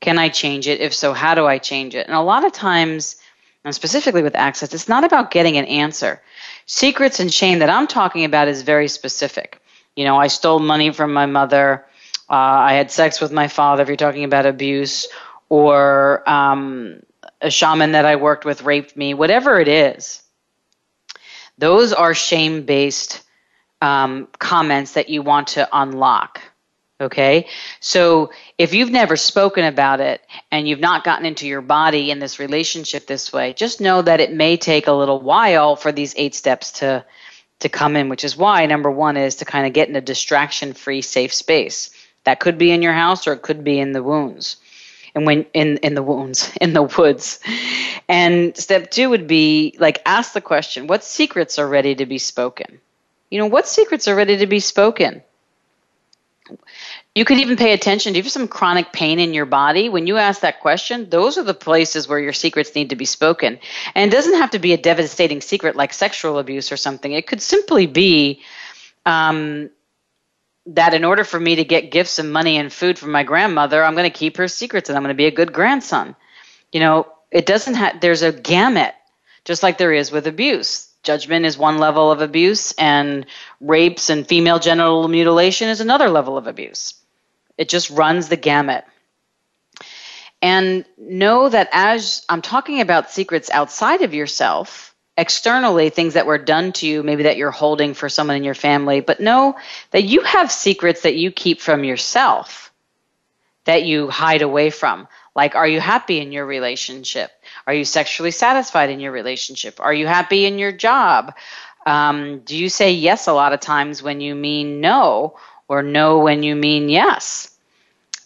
[0.00, 0.80] Can i change it?
[0.80, 2.06] If so how do i change it?
[2.06, 3.16] And a lot of times
[3.64, 6.20] and specifically with access it's not about getting an answer.
[6.66, 9.60] Secrets and shame that i'm talking about is very specific.
[9.96, 11.84] You know i stole money from my mother.
[12.28, 15.08] Uh, i had sex with my father if you're talking about abuse
[15.48, 17.02] or um,
[17.40, 20.22] a shaman that i worked with raped me whatever it is.
[21.58, 23.22] Those are shame based
[23.82, 26.40] um, comments that you want to unlock.
[27.00, 27.48] Okay.
[27.80, 30.22] So if you've never spoken about it
[30.52, 34.20] and you've not gotten into your body in this relationship this way, just know that
[34.20, 37.04] it may take a little while for these eight steps to
[37.58, 40.00] to come in, which is why number one is to kind of get in a
[40.00, 41.90] distraction free safe space.
[42.24, 44.56] That could be in your house or it could be in the wounds.
[45.14, 47.40] And when in in the wounds, in the woods.
[48.08, 52.18] And step two would be like ask the question, what secrets are ready to be
[52.18, 52.80] spoken?
[53.32, 55.22] You know, what secrets are ready to be spoken?
[57.14, 58.12] You could even pay attention.
[58.12, 59.88] Do you have some chronic pain in your body?
[59.88, 63.06] When you ask that question, those are the places where your secrets need to be
[63.06, 63.58] spoken.
[63.94, 67.12] And it doesn't have to be a devastating secret like sexual abuse or something.
[67.12, 68.42] It could simply be
[69.06, 69.70] um,
[70.66, 73.82] that in order for me to get gifts and money and food from my grandmother,
[73.82, 76.14] I'm going to keep her secrets and I'm going to be a good grandson.
[76.70, 78.94] You know, it doesn't have, there's a gamut,
[79.46, 83.26] just like there is with abuse judgment is one level of abuse, and
[83.60, 86.94] rapes and female genital mutilation is another level of abuse.
[87.58, 88.84] It just runs the gamut.
[90.40, 96.38] And know that as I'm talking about secrets outside of yourself, externally, things that were
[96.38, 99.56] done to you, maybe that you're holding for someone in your family, but know
[99.90, 102.72] that you have secrets that you keep from yourself
[103.64, 105.06] that you hide away from.
[105.34, 107.30] Like, are you happy in your relationship?
[107.66, 109.78] Are you sexually satisfied in your relationship?
[109.80, 111.34] Are you happy in your job?
[111.86, 115.36] Um, do you say yes a lot of times when you mean no,
[115.68, 117.48] or no when you mean yes?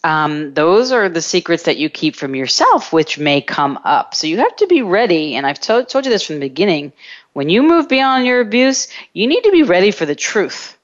[0.03, 4.15] Um, those are the secrets that you keep from yourself, which may come up.
[4.15, 5.35] So you have to be ready.
[5.35, 6.93] And I've to- told you this from the beginning.
[7.33, 10.76] When you move beyond your abuse, you need to be ready for the truth.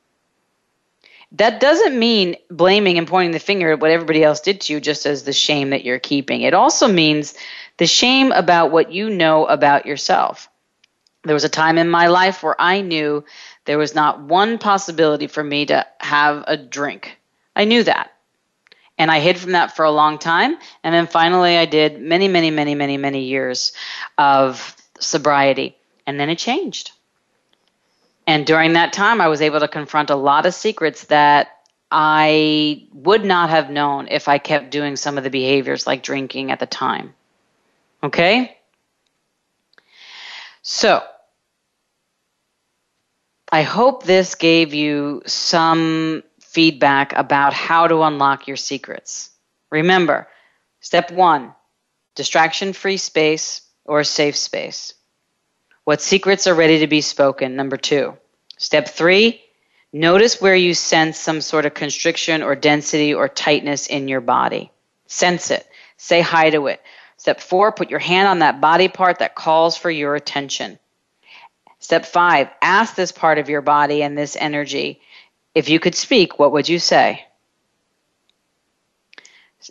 [1.34, 4.80] That doesn't mean blaming and pointing the finger at what everybody else did to you
[4.80, 6.42] just as the shame that you're keeping.
[6.42, 7.34] It also means
[7.78, 10.48] the shame about what you know about yourself.
[11.24, 13.24] There was a time in my life where I knew
[13.66, 17.18] there was not one possibility for me to have a drink.
[17.56, 18.12] I knew that.
[18.98, 20.58] And I hid from that for a long time.
[20.84, 23.74] And then finally, I did many, many, many, many, many years
[24.18, 25.76] of sobriety.
[26.06, 26.92] And then it changed.
[28.26, 31.50] And during that time, I was able to confront a lot of secrets that
[31.92, 36.52] I would not have known if I kept doing some of the behaviors like drinking
[36.52, 37.14] at the time.
[38.02, 38.58] Okay?
[40.62, 41.04] So,
[43.52, 49.30] I hope this gave you some feedback about how to unlock your secrets.
[49.70, 50.28] Remember,
[50.80, 51.54] step one
[52.16, 54.94] distraction free space or safe space.
[55.84, 57.56] What secrets are ready to be spoken?
[57.56, 58.18] Number two.
[58.58, 59.42] Step three,
[59.92, 64.72] notice where you sense some sort of constriction or density or tightness in your body.
[65.08, 65.68] Sense it.
[65.98, 66.82] Say hi to it.
[67.18, 70.80] Step four, put your hand on that body part that calls for your attention.
[71.80, 75.02] Step five, ask this part of your body and this energy
[75.56, 77.26] if you could speak, what would you say?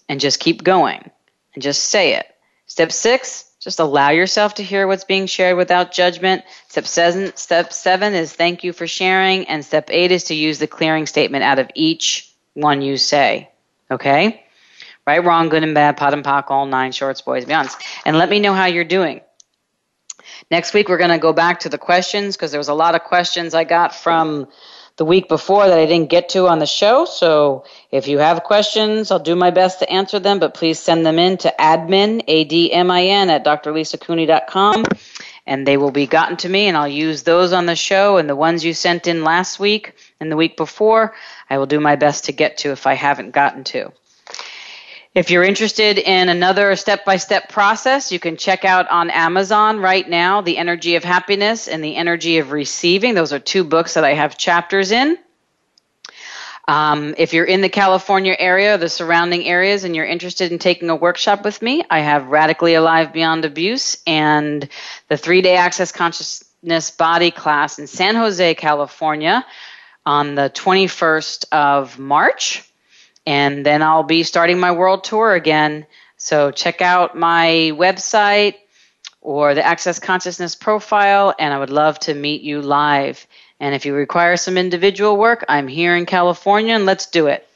[0.09, 1.11] And just keep going
[1.55, 2.27] and just say it.
[2.67, 6.43] Step six, Just allow yourself to hear what's being shared without judgment.
[6.67, 9.47] Step seven, step seven is thank you for sharing.
[9.47, 13.51] And step eight is to use the clearing statement out of each one you say.
[13.89, 14.45] Okay?
[15.07, 17.77] Right, wrong, good and bad, POD and POC, all nine shorts, boys, beyonds.
[18.05, 19.21] And let me know how you're doing.
[20.51, 22.97] Next week, we're going to go back to the questions because there was a lot
[22.97, 24.49] of questions I got from
[24.97, 27.05] the week before that I didn't get to on the show.
[27.05, 31.05] So if you have questions, I'll do my best to answer them, but please send
[31.07, 34.85] them in to admin, A-D-M-I-N, at drlisacooney.com,
[35.47, 38.29] and they will be gotten to me, and I'll use those on the show, and
[38.29, 41.15] the ones you sent in last week and the week before,
[41.49, 43.93] I will do my best to get to if I haven't gotten to.
[45.15, 49.79] If you're interested in another step by step process, you can check out on Amazon
[49.79, 53.13] right now The Energy of Happiness and The Energy of Receiving.
[53.13, 55.19] Those are two books that I have chapters in.
[56.67, 60.89] Um, if you're in the California area, the surrounding areas, and you're interested in taking
[60.89, 64.67] a workshop with me, I have Radically Alive Beyond Abuse and
[65.09, 69.45] the three day Access Consciousness Body class in San Jose, California
[70.07, 72.67] on the 21st of March
[73.27, 75.87] and then I'll be starting my world tour again.
[76.17, 78.57] So check out my website
[79.21, 83.27] or the Access Consciousness profile, and I would love to meet you live.
[83.61, 87.47] And if you require some individual work, I'm here in California, and let's do it.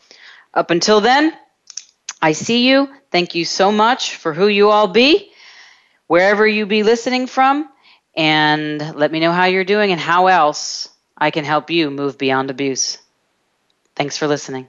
[0.55, 1.37] Up until then,
[2.23, 2.89] I see you.
[3.11, 5.33] Thank you so much for who you all be,
[6.07, 7.69] wherever you be listening from,
[8.17, 10.89] and let me know how you're doing and how else
[11.19, 12.99] I can help you move beyond abuse.
[13.97, 14.69] Thanks for listening.